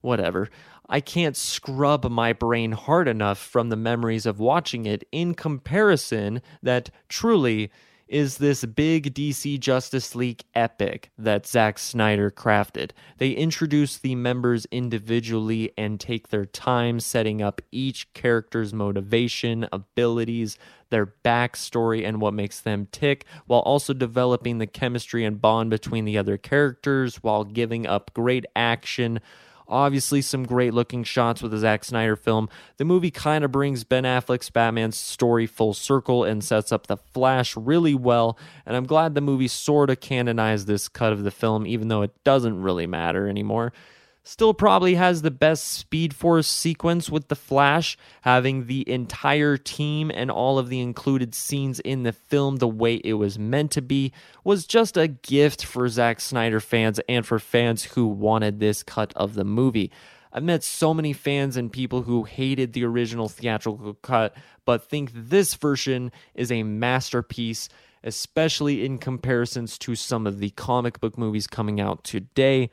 whatever. 0.00 0.48
I 0.88 1.00
can't 1.00 1.36
scrub 1.36 2.10
my 2.10 2.32
brain 2.32 2.72
hard 2.72 3.08
enough 3.08 3.38
from 3.38 3.70
the 3.70 3.76
memories 3.76 4.26
of 4.26 4.40
watching 4.40 4.84
it 4.84 5.04
in 5.10 5.34
comparison 5.34 6.42
that 6.62 6.90
truly 7.08 7.70
is 8.12 8.36
this 8.36 8.62
big 8.66 9.14
DC 9.14 9.58
Justice 9.58 10.14
League 10.14 10.44
epic 10.54 11.10
that 11.16 11.46
Zack 11.46 11.78
Snyder 11.78 12.30
crafted. 12.30 12.90
They 13.16 13.30
introduce 13.30 13.96
the 13.96 14.14
members 14.14 14.66
individually 14.70 15.72
and 15.78 15.98
take 15.98 16.28
their 16.28 16.44
time 16.44 17.00
setting 17.00 17.40
up 17.40 17.62
each 17.72 18.12
character's 18.12 18.74
motivation, 18.74 19.66
abilities, 19.72 20.58
their 20.90 21.06
backstory, 21.06 22.06
and 22.06 22.20
what 22.20 22.34
makes 22.34 22.60
them 22.60 22.86
tick, 22.92 23.24
while 23.46 23.60
also 23.60 23.94
developing 23.94 24.58
the 24.58 24.66
chemistry 24.66 25.24
and 25.24 25.40
bond 25.40 25.70
between 25.70 26.04
the 26.04 26.18
other 26.18 26.36
characters 26.36 27.16
while 27.22 27.44
giving 27.44 27.86
up 27.86 28.12
great 28.12 28.44
action 28.54 29.20
Obviously, 29.72 30.20
some 30.20 30.44
great 30.44 30.74
looking 30.74 31.02
shots 31.02 31.40
with 31.40 31.50
the 31.50 31.56
Zack 31.56 31.82
Snyder 31.82 32.14
film. 32.14 32.50
The 32.76 32.84
movie 32.84 33.10
kind 33.10 33.42
of 33.42 33.50
brings 33.50 33.84
Ben 33.84 34.04
Affleck's 34.04 34.50
Batman's 34.50 34.98
story 34.98 35.46
full 35.46 35.72
circle 35.72 36.24
and 36.24 36.44
sets 36.44 36.72
up 36.72 36.88
the 36.88 36.98
Flash 36.98 37.56
really 37.56 37.94
well. 37.94 38.36
And 38.66 38.76
I'm 38.76 38.84
glad 38.84 39.14
the 39.14 39.22
movie 39.22 39.48
sort 39.48 39.88
of 39.88 40.00
canonized 40.00 40.66
this 40.66 40.88
cut 40.88 41.14
of 41.14 41.24
the 41.24 41.30
film, 41.30 41.66
even 41.66 41.88
though 41.88 42.02
it 42.02 42.12
doesn't 42.22 42.60
really 42.60 42.86
matter 42.86 43.26
anymore. 43.26 43.72
Still, 44.24 44.54
probably 44.54 44.94
has 44.94 45.22
the 45.22 45.32
best 45.32 45.66
Speed 45.66 46.14
Force 46.14 46.46
sequence 46.46 47.10
with 47.10 47.26
The 47.26 47.34
Flash, 47.34 47.98
having 48.20 48.66
the 48.66 48.88
entire 48.88 49.56
team 49.56 50.12
and 50.14 50.30
all 50.30 50.60
of 50.60 50.68
the 50.68 50.80
included 50.80 51.34
scenes 51.34 51.80
in 51.80 52.04
the 52.04 52.12
film 52.12 52.56
the 52.56 52.68
way 52.68 53.00
it 53.02 53.14
was 53.14 53.36
meant 53.36 53.72
to 53.72 53.82
be, 53.82 54.12
was 54.44 54.64
just 54.64 54.96
a 54.96 55.08
gift 55.08 55.64
for 55.64 55.88
Zack 55.88 56.20
Snyder 56.20 56.60
fans 56.60 57.00
and 57.08 57.26
for 57.26 57.40
fans 57.40 57.82
who 57.82 58.06
wanted 58.06 58.60
this 58.60 58.84
cut 58.84 59.12
of 59.16 59.34
the 59.34 59.44
movie. 59.44 59.90
I've 60.32 60.44
met 60.44 60.62
so 60.62 60.94
many 60.94 61.12
fans 61.12 61.56
and 61.56 61.70
people 61.70 62.02
who 62.02 62.22
hated 62.22 62.74
the 62.74 62.84
original 62.84 63.28
theatrical 63.28 63.94
cut, 64.02 64.36
but 64.64 64.88
think 64.88 65.10
this 65.12 65.54
version 65.54 66.12
is 66.36 66.52
a 66.52 66.62
masterpiece, 66.62 67.68
especially 68.04 68.84
in 68.84 68.98
comparisons 68.98 69.76
to 69.78 69.96
some 69.96 70.28
of 70.28 70.38
the 70.38 70.50
comic 70.50 71.00
book 71.00 71.18
movies 71.18 71.48
coming 71.48 71.80
out 71.80 72.04
today. 72.04 72.70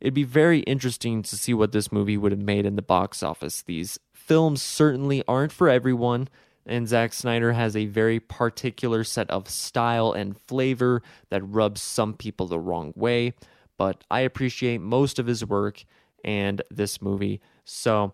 It'd 0.00 0.14
be 0.14 0.24
very 0.24 0.60
interesting 0.60 1.22
to 1.22 1.36
see 1.36 1.54
what 1.54 1.72
this 1.72 1.90
movie 1.90 2.16
would 2.16 2.32
have 2.32 2.40
made 2.40 2.66
in 2.66 2.76
the 2.76 2.82
box 2.82 3.22
office. 3.22 3.62
These 3.62 3.98
films 4.12 4.62
certainly 4.62 5.22
aren't 5.26 5.52
for 5.52 5.68
everyone, 5.68 6.28
and 6.66 6.88
Zack 6.88 7.12
Snyder 7.12 7.52
has 7.52 7.76
a 7.76 7.86
very 7.86 8.20
particular 8.20 9.04
set 9.04 9.30
of 9.30 9.48
style 9.48 10.12
and 10.12 10.38
flavor 10.38 11.02
that 11.30 11.42
rubs 11.42 11.80
some 11.80 12.14
people 12.14 12.46
the 12.46 12.58
wrong 12.58 12.92
way. 12.96 13.34
But 13.78 14.04
I 14.10 14.20
appreciate 14.20 14.80
most 14.80 15.18
of 15.18 15.26
his 15.26 15.44
work 15.44 15.84
and 16.24 16.60
this 16.70 17.00
movie. 17.00 17.40
So 17.64 18.12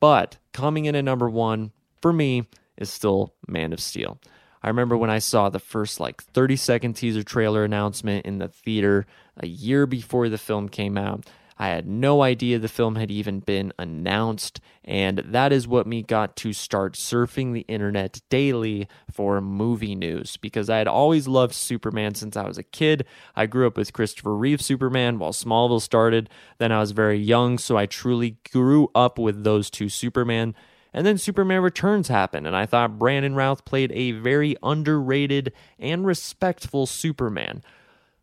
But 0.00 0.38
coming 0.52 0.84
in 0.84 0.94
at 0.96 1.04
number 1.04 1.30
one 1.30 1.72
for 2.00 2.12
me 2.12 2.48
is 2.76 2.90
still 2.90 3.34
Man 3.46 3.72
of 3.72 3.80
Steel. 3.80 4.18
I 4.62 4.68
remember 4.68 4.96
when 4.96 5.10
I 5.10 5.18
saw 5.18 5.48
the 5.48 5.58
first 5.58 6.00
like 6.00 6.22
30 6.22 6.56
second 6.56 6.92
teaser 6.94 7.22
trailer 7.22 7.64
announcement 7.64 8.26
in 8.26 8.38
the 8.38 8.48
theater 8.48 9.06
a 9.36 9.46
year 9.46 9.86
before 9.86 10.28
the 10.28 10.38
film 10.38 10.68
came 10.68 10.96
out. 10.96 11.26
I 11.58 11.68
had 11.68 11.86
no 11.86 12.22
idea 12.22 12.58
the 12.58 12.66
film 12.66 12.96
had 12.96 13.10
even 13.10 13.40
been 13.40 13.72
announced, 13.78 14.60
and 14.84 15.18
that 15.18 15.52
is 15.52 15.68
what 15.68 15.86
me 15.86 16.02
got 16.02 16.34
to 16.38 16.52
start 16.52 16.94
surfing 16.94 17.52
the 17.52 17.64
internet 17.68 18.20
daily 18.30 18.88
for 19.10 19.40
movie 19.40 19.94
news 19.94 20.36
because 20.38 20.68
I 20.68 20.78
had 20.78 20.88
always 20.88 21.28
loved 21.28 21.54
Superman 21.54 22.16
since 22.16 22.36
I 22.36 22.46
was 22.48 22.58
a 22.58 22.64
kid. 22.64 23.06
I 23.36 23.46
grew 23.46 23.66
up 23.66 23.76
with 23.76 23.92
Christopher 23.92 24.34
Reeve 24.34 24.60
Superman 24.60 25.20
while 25.20 25.32
Smallville 25.32 25.82
started. 25.82 26.28
Then 26.58 26.72
I 26.72 26.80
was 26.80 26.90
very 26.90 27.18
young, 27.18 27.58
so 27.58 27.76
I 27.76 27.86
truly 27.86 28.38
grew 28.50 28.90
up 28.94 29.16
with 29.18 29.44
those 29.44 29.70
two 29.70 29.88
Superman. 29.88 30.56
And 30.94 31.06
then 31.06 31.18
Superman 31.18 31.62
Returns 31.62 32.08
happened, 32.08 32.46
and 32.46 32.54
I 32.54 32.66
thought 32.66 32.98
Brandon 32.98 33.34
Routh 33.34 33.64
played 33.64 33.92
a 33.92 34.12
very 34.12 34.56
underrated 34.62 35.52
and 35.78 36.04
respectful 36.04 36.86
Superman. 36.86 37.62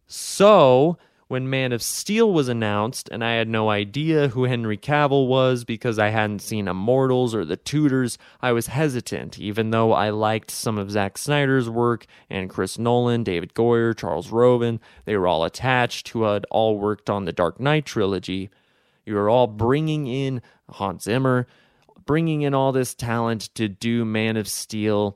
So, 0.06 0.98
when 1.30 1.48
Man 1.48 1.72
of 1.72 1.84
Steel 1.84 2.34
was 2.34 2.48
announced, 2.48 3.08
and 3.12 3.24
I 3.24 3.34
had 3.34 3.48
no 3.48 3.70
idea 3.70 4.30
who 4.30 4.46
Henry 4.46 4.78
Cavill 4.78 5.28
was 5.28 5.64
because 5.64 6.00
I 6.00 6.10
hadn't 6.10 6.42
seen 6.42 6.68
Immortals 6.68 7.36
or 7.36 7.46
The 7.46 7.56
Tudors, 7.56 8.18
I 8.42 8.52
was 8.52 8.66
hesitant, 8.66 9.38
even 9.38 9.70
though 9.70 9.94
I 9.94 10.10
liked 10.10 10.50
some 10.50 10.80
of 10.80 10.90
Zack 10.90 11.20
Snyder's 11.20 11.70
work 11.70 12.08
and 12.32 12.50
Chris 12.50 12.80
Nolan, 12.80 13.24
David 13.24 13.54
Goyer, 13.54 13.96
Charles 13.96 14.32
Roven. 14.32 14.80
They 15.06 15.16
were 15.16 15.28
all 15.28 15.44
attached, 15.44 16.10
who 16.10 16.24
had 16.24 16.48
all 16.50 16.80
worked 16.80 17.12
on 17.12 17.26
the 17.26 17.32
Dark 17.32 17.60
Knight 17.60 17.86
trilogy. 17.86 18.50
You 19.06 19.14
were 19.14 19.30
all 19.30 19.46
bringing 19.46 20.08
in 20.08 20.42
Hans 20.68 21.04
Zimmer, 21.04 21.46
bringing 22.10 22.42
in 22.42 22.56
all 22.56 22.72
this 22.72 22.96
talent 22.96 23.54
to 23.54 23.70
do 23.70 24.04
Man 24.04 24.36
of 24.36 24.48
Steel. 24.48 25.16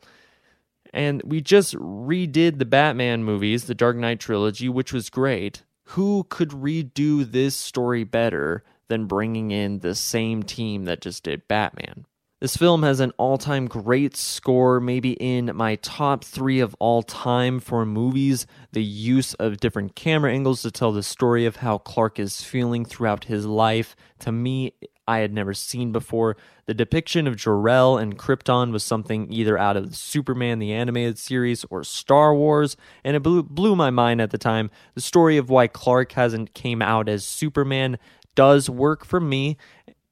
And 0.93 1.23
we 1.23 1.41
just 1.41 1.73
redid 1.73 2.59
the 2.59 2.65
Batman 2.65 3.23
movies, 3.23 3.63
the 3.63 3.73
Dark 3.73 3.97
Knight 3.97 4.19
trilogy, 4.19 4.69
which 4.69 4.93
was 4.93 5.09
great 5.09 5.63
who 5.85 6.25
could 6.29 6.49
redo 6.49 7.29
this 7.29 7.55
story 7.55 8.03
better 8.03 8.63
than 8.89 9.07
bringing 9.07 9.49
in 9.49 9.79
the 9.79 9.95
same 9.95 10.43
team 10.43 10.85
that 10.85 11.01
just 11.01 11.23
did 11.23 11.47
Batman? 11.47 12.05
This 12.39 12.57
film 12.57 12.83
has 12.83 12.99
an 12.99 13.13
all 13.17 13.37
time 13.37 13.67
great 13.67 14.17
score, 14.17 14.81
maybe 14.81 15.13
in 15.13 15.51
my 15.55 15.75
top 15.77 16.25
three 16.25 16.59
of 16.59 16.75
all 16.77 17.01
time 17.01 17.61
for 17.61 17.85
movies. 17.85 18.45
The 18.73 18.83
use 18.83 19.33
of 19.35 19.61
different 19.61 19.95
camera 19.95 20.31
angles 20.31 20.61
to 20.63 20.71
tell 20.71 20.91
the 20.91 21.03
story 21.03 21.45
of 21.45 21.57
how 21.57 21.77
Clark 21.77 22.19
is 22.19 22.43
feeling 22.43 22.83
throughout 22.83 23.23
his 23.23 23.45
life. 23.45 23.95
To 24.19 24.31
me, 24.33 24.73
I 25.07 25.19
had 25.19 25.33
never 25.33 25.53
seen 25.53 25.91
before. 25.91 26.37
The 26.65 26.73
depiction 26.73 27.27
of 27.27 27.35
Jor-El 27.35 27.97
and 27.97 28.17
Krypton 28.17 28.71
was 28.71 28.83
something 28.83 29.31
either 29.31 29.57
out 29.57 29.75
of 29.75 29.95
Superman 29.95 30.59
the 30.59 30.73
animated 30.73 31.17
series 31.17 31.65
or 31.69 31.83
Star 31.83 32.33
Wars, 32.33 32.77
and 33.03 33.15
it 33.15 33.21
blew, 33.21 33.43
blew 33.43 33.75
my 33.75 33.89
mind 33.89 34.21
at 34.21 34.31
the 34.31 34.37
time. 34.37 34.71
The 34.95 35.01
story 35.01 35.37
of 35.37 35.49
why 35.49 35.67
Clark 35.67 36.13
hasn't 36.13 36.53
came 36.53 36.81
out 36.81 37.09
as 37.09 37.25
Superman 37.25 37.97
does 38.35 38.69
work 38.69 39.05
for 39.05 39.19
me, 39.19 39.57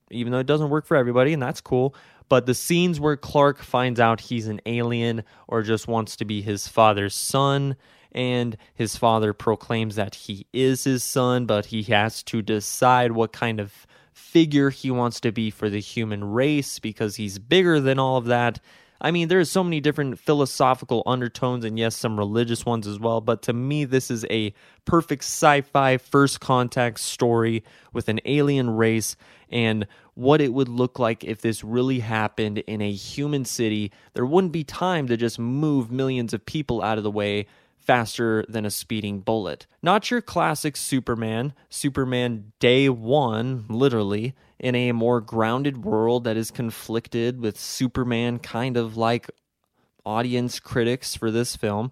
even 0.10 0.32
though 0.32 0.40
it 0.40 0.48
doesn't 0.48 0.70
work 0.70 0.86
for 0.86 0.98
everybody, 0.98 1.34
and 1.34 1.42
that's 1.42 1.62
cool. 1.62 1.96
But 2.28 2.46
the 2.46 2.54
scenes 2.54 3.00
where 3.00 3.18
Clark 3.18 3.62
finds 3.62 4.00
out 4.00 4.22
he's 4.22 4.48
an 4.48 4.62
alien 4.66 5.24
or 5.48 5.64
just 5.64 5.88
wants 5.88 6.16
to 6.18 6.26
be 6.26 6.42
his 6.42 6.68
father's 6.68 7.16
son, 7.16 7.76
and 8.12 8.58
his 8.74 8.98
father 8.98 9.34
proclaims 9.34 9.96
that 9.96 10.16
he 10.16 10.48
is 10.54 10.84
his 10.84 11.04
son, 11.04 11.46
but 11.46 11.68
he 11.68 11.84
has 11.84 12.24
to 12.24 12.42
decide 12.42 13.14
what 13.14 13.32
kind 13.32 13.60
of 13.60 13.88
figure 14.14 14.70
he 14.70 14.92
wants 14.92 15.20
to 15.22 15.32
be 15.32 15.50
for 15.50 15.70
the 15.70 15.80
human 15.80 16.24
race 16.24 16.80
because 16.80 17.16
he's 17.16 17.40
bigger 17.40 17.80
than 17.80 18.00
all 18.00 18.18
of 18.18 18.26
that. 18.26 18.60
I 19.04 19.10
mean, 19.10 19.30
there's 19.30 19.50
so 19.50 19.64
many 19.64 19.80
different 19.80 20.20
philosophical 20.20 21.02
undertones 21.08 21.66
and 21.66 21.78
yes, 21.78 21.96
some 21.96 22.20
religious 22.20 22.66
ones 22.66 22.86
as 22.86 23.00
well, 23.00 23.20
but 23.20 23.42
to 23.44 23.54
me 23.54 23.84
this 23.84 24.12
is 24.12 24.26
a 24.30 24.54
perfect 24.86 25.24
sci-fi 25.24 25.98
first 25.98 26.40
contact 26.40 27.00
story 27.00 27.64
with 27.94 28.10
an 28.10 28.20
alien 28.26 28.70
race 28.70 29.16
and 29.50 29.88
what 30.14 30.40
it 30.40 30.54
would 30.54 30.70
look 30.70 31.00
like 31.00 31.24
if 31.24 31.42
this 31.42 31.64
really 31.64 32.00
happened 32.00 32.60
in 32.60 32.80
a 32.80 32.92
human 32.92 33.44
city. 33.44 33.92
There 34.14 34.26
wouldn't 34.26 34.54
be 34.54 34.64
time 34.64 35.08
to 35.08 35.18
just 35.18 35.40
move 35.40 35.92
millions 35.92 36.34
of 36.34 36.46
people 36.46 36.84
out 36.84 37.00
of 37.00 37.04
the 37.04 37.12
way 37.12 37.48
faster 37.82 38.46
than 38.48 38.66
a 38.66 38.72
speeding 38.72 39.20
bullet. 39.20 39.68
Not 39.82 40.12
your 40.12 40.22
classic 40.22 40.78
Superman, 40.78 41.54
Superman 41.70 42.54
day 42.60 42.90
one, 42.90 43.66
literally, 43.70 44.36
in 44.60 44.76
a 44.76 44.92
more 44.92 45.22
grounded 45.22 45.84
world 45.84 46.24
that 46.24 46.38
is 46.38 46.52
conflicted 46.52 47.42
with 47.42 47.60
Superman 47.60 48.40
kind 48.40 48.78
of 48.78 48.96
like 48.96 49.30
audience 50.06 50.60
critics 50.60 51.16
for 51.16 51.32
this 51.32 51.56
film 51.56 51.92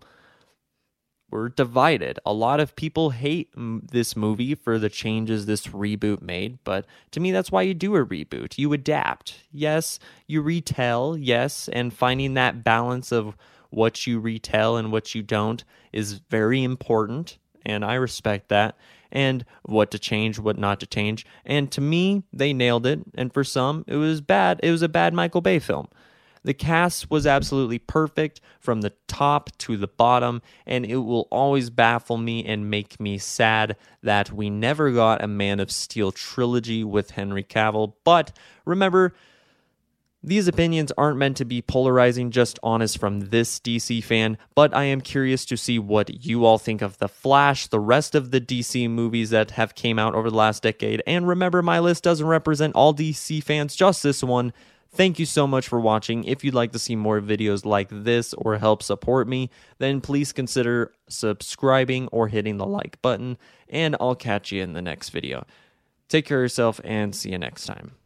were 1.32 1.49
divided. 1.49 2.19
A 2.25 2.34
lot 2.34 2.60
of 2.60 2.75
people 2.75 3.12
hate 3.12 3.49
this 3.56 4.15
movie 4.15 4.56
for 4.56 4.80
the 4.80 4.89
changes 4.89 5.45
this 5.45 5.67
reboot 5.67 6.21
made, 6.21 6.60
but 6.63 6.86
to 7.12 7.19
me, 7.19 7.32
that's 7.32 7.52
why 7.52 7.62
you 7.62 7.73
do 7.73 7.95
a 7.95 8.06
reboot. 8.06 8.58
You 8.58 8.73
adapt. 8.73 9.36
Yes, 9.52 9.99
you 10.28 10.41
retell, 10.41 11.17
yes, 11.17 11.69
and 11.71 11.93
finding 11.93 12.34
that 12.34 12.63
balance 12.63 13.12
of 13.12 13.36
what 13.69 14.08
you 14.08 14.19
retell 14.19 14.77
and 14.77 14.91
what 14.91 15.15
you 15.15 15.21
don't 15.21 15.63
is 15.91 16.21
very 16.29 16.63
important, 16.63 17.38
and 17.65 17.84
I 17.84 17.95
respect 17.95 18.49
that. 18.49 18.77
And 19.12 19.43
what 19.63 19.89
to 19.89 19.97
change, 19.97 20.38
what 20.38 20.60
not 20.60 20.79
to 20.82 20.86
change. 20.86 21.25
And 21.43 21.71
to 21.71 21.82
me, 21.82 22.21
they 22.32 22.53
nailed 22.53 22.86
it. 22.86 22.99
And 23.15 23.34
for 23.34 23.43
some, 23.43 23.84
it 23.88 23.95
was 23.95 24.21
bad. 24.21 24.60
It 24.62 24.69
was 24.69 24.84
a 24.84 24.88
bad 24.88 25.15
Michael 25.15 25.41
Bay 25.41 25.58
film. 25.58 25.88
The 26.43 26.53
cast 26.53 27.10
was 27.10 27.27
absolutely 27.27 27.79
perfect 27.79 28.39
from 28.60 28.82
the 28.82 28.93
top 29.08 29.49
to 29.60 29.77
the 29.77 29.88
bottom, 29.88 30.41
and 30.65 30.86
it 30.86 30.97
will 30.97 31.27
always 31.32 31.69
baffle 31.69 32.17
me 32.17 32.45
and 32.45 32.69
make 32.69 32.99
me 32.99 33.17
sad 33.17 33.75
that 34.03 34.32
we 34.32 34.49
never 34.49 34.91
got 34.91 35.23
a 35.23 35.27
Man 35.27 35.60
of 35.60 35.71
Steel 35.71 36.12
trilogy 36.12 36.84
with 36.84 37.12
Henry 37.12 37.43
Cavill. 37.43 37.93
But 38.03 38.32
remember, 38.63 39.15
these 40.21 40.49
opinions 40.49 40.91
aren't 40.97 41.17
meant 41.17 41.38
to 41.38 41.45
be 41.45 41.62
polarizing, 41.62 42.32
just 42.32 42.60
honest 42.62 42.97
from 42.97 43.21
this 43.29 43.58
DC 43.60 44.03
fan, 44.03 44.38
but 44.53 44.75
I 44.75 44.84
am 44.84 44.99
curious 44.99 45.45
to 45.45 45.55
see 45.55 45.79
what 45.79 46.25
you 46.25 46.43
all 46.43 46.58
think 46.58 46.82
of 46.82 46.97
The 46.97 47.08
Flash, 47.08 47.67
the 47.67 47.79
rest 47.79 48.15
of 48.15 48.32
the 48.32 48.41
DC 48.41 48.89
movies 48.89 49.29
that 49.29 49.51
have 49.51 49.75
came 49.75 49.97
out 49.97 50.15
over 50.15 50.29
the 50.29 50.36
last 50.36 50.62
decade. 50.62 51.01
And 51.08 51.25
remember, 51.25 51.62
my 51.62 51.79
list 51.79 52.03
doesn't 52.03 52.27
represent 52.27 52.75
all 52.75 52.93
DC 52.93 53.41
fans, 53.41 53.77
just 53.77 54.03
this 54.03 54.21
one. 54.21 54.51
Thank 54.91 55.19
you 55.19 55.25
so 55.25 55.47
much 55.47 55.67
for 55.67 55.79
watching. 55.79 56.23
If 56.25 56.43
you'd 56.43 56.55
like 56.55 56.73
to 56.73 56.79
see 56.79 56.95
more 56.95 57.21
videos 57.21 57.63
like 57.63 57.88
this 57.89 58.34
or 58.34 58.58
help 58.58 58.84
support 58.84 59.27
me, 59.27 59.49
then 59.77 60.01
please 60.01 60.34
consider 60.34 60.91
subscribing 61.08 62.08
or 62.08 62.27
hitting 62.27 62.58
the 62.58 62.65
like 62.65 63.01
button, 63.01 63.38
and 63.69 63.95
I'll 64.01 64.15
catch 64.15 64.51
you 64.51 64.62
in 64.63 64.73
the 64.73 64.82
next 64.82 65.10
video. 65.10 65.45
Take 66.10 66.25
care 66.25 66.39
of 66.39 66.43
yourself 66.43 66.82
and 66.84 67.15
see 67.15 67.32
you 67.32 67.38
next 67.38 67.65
time. 67.65 67.98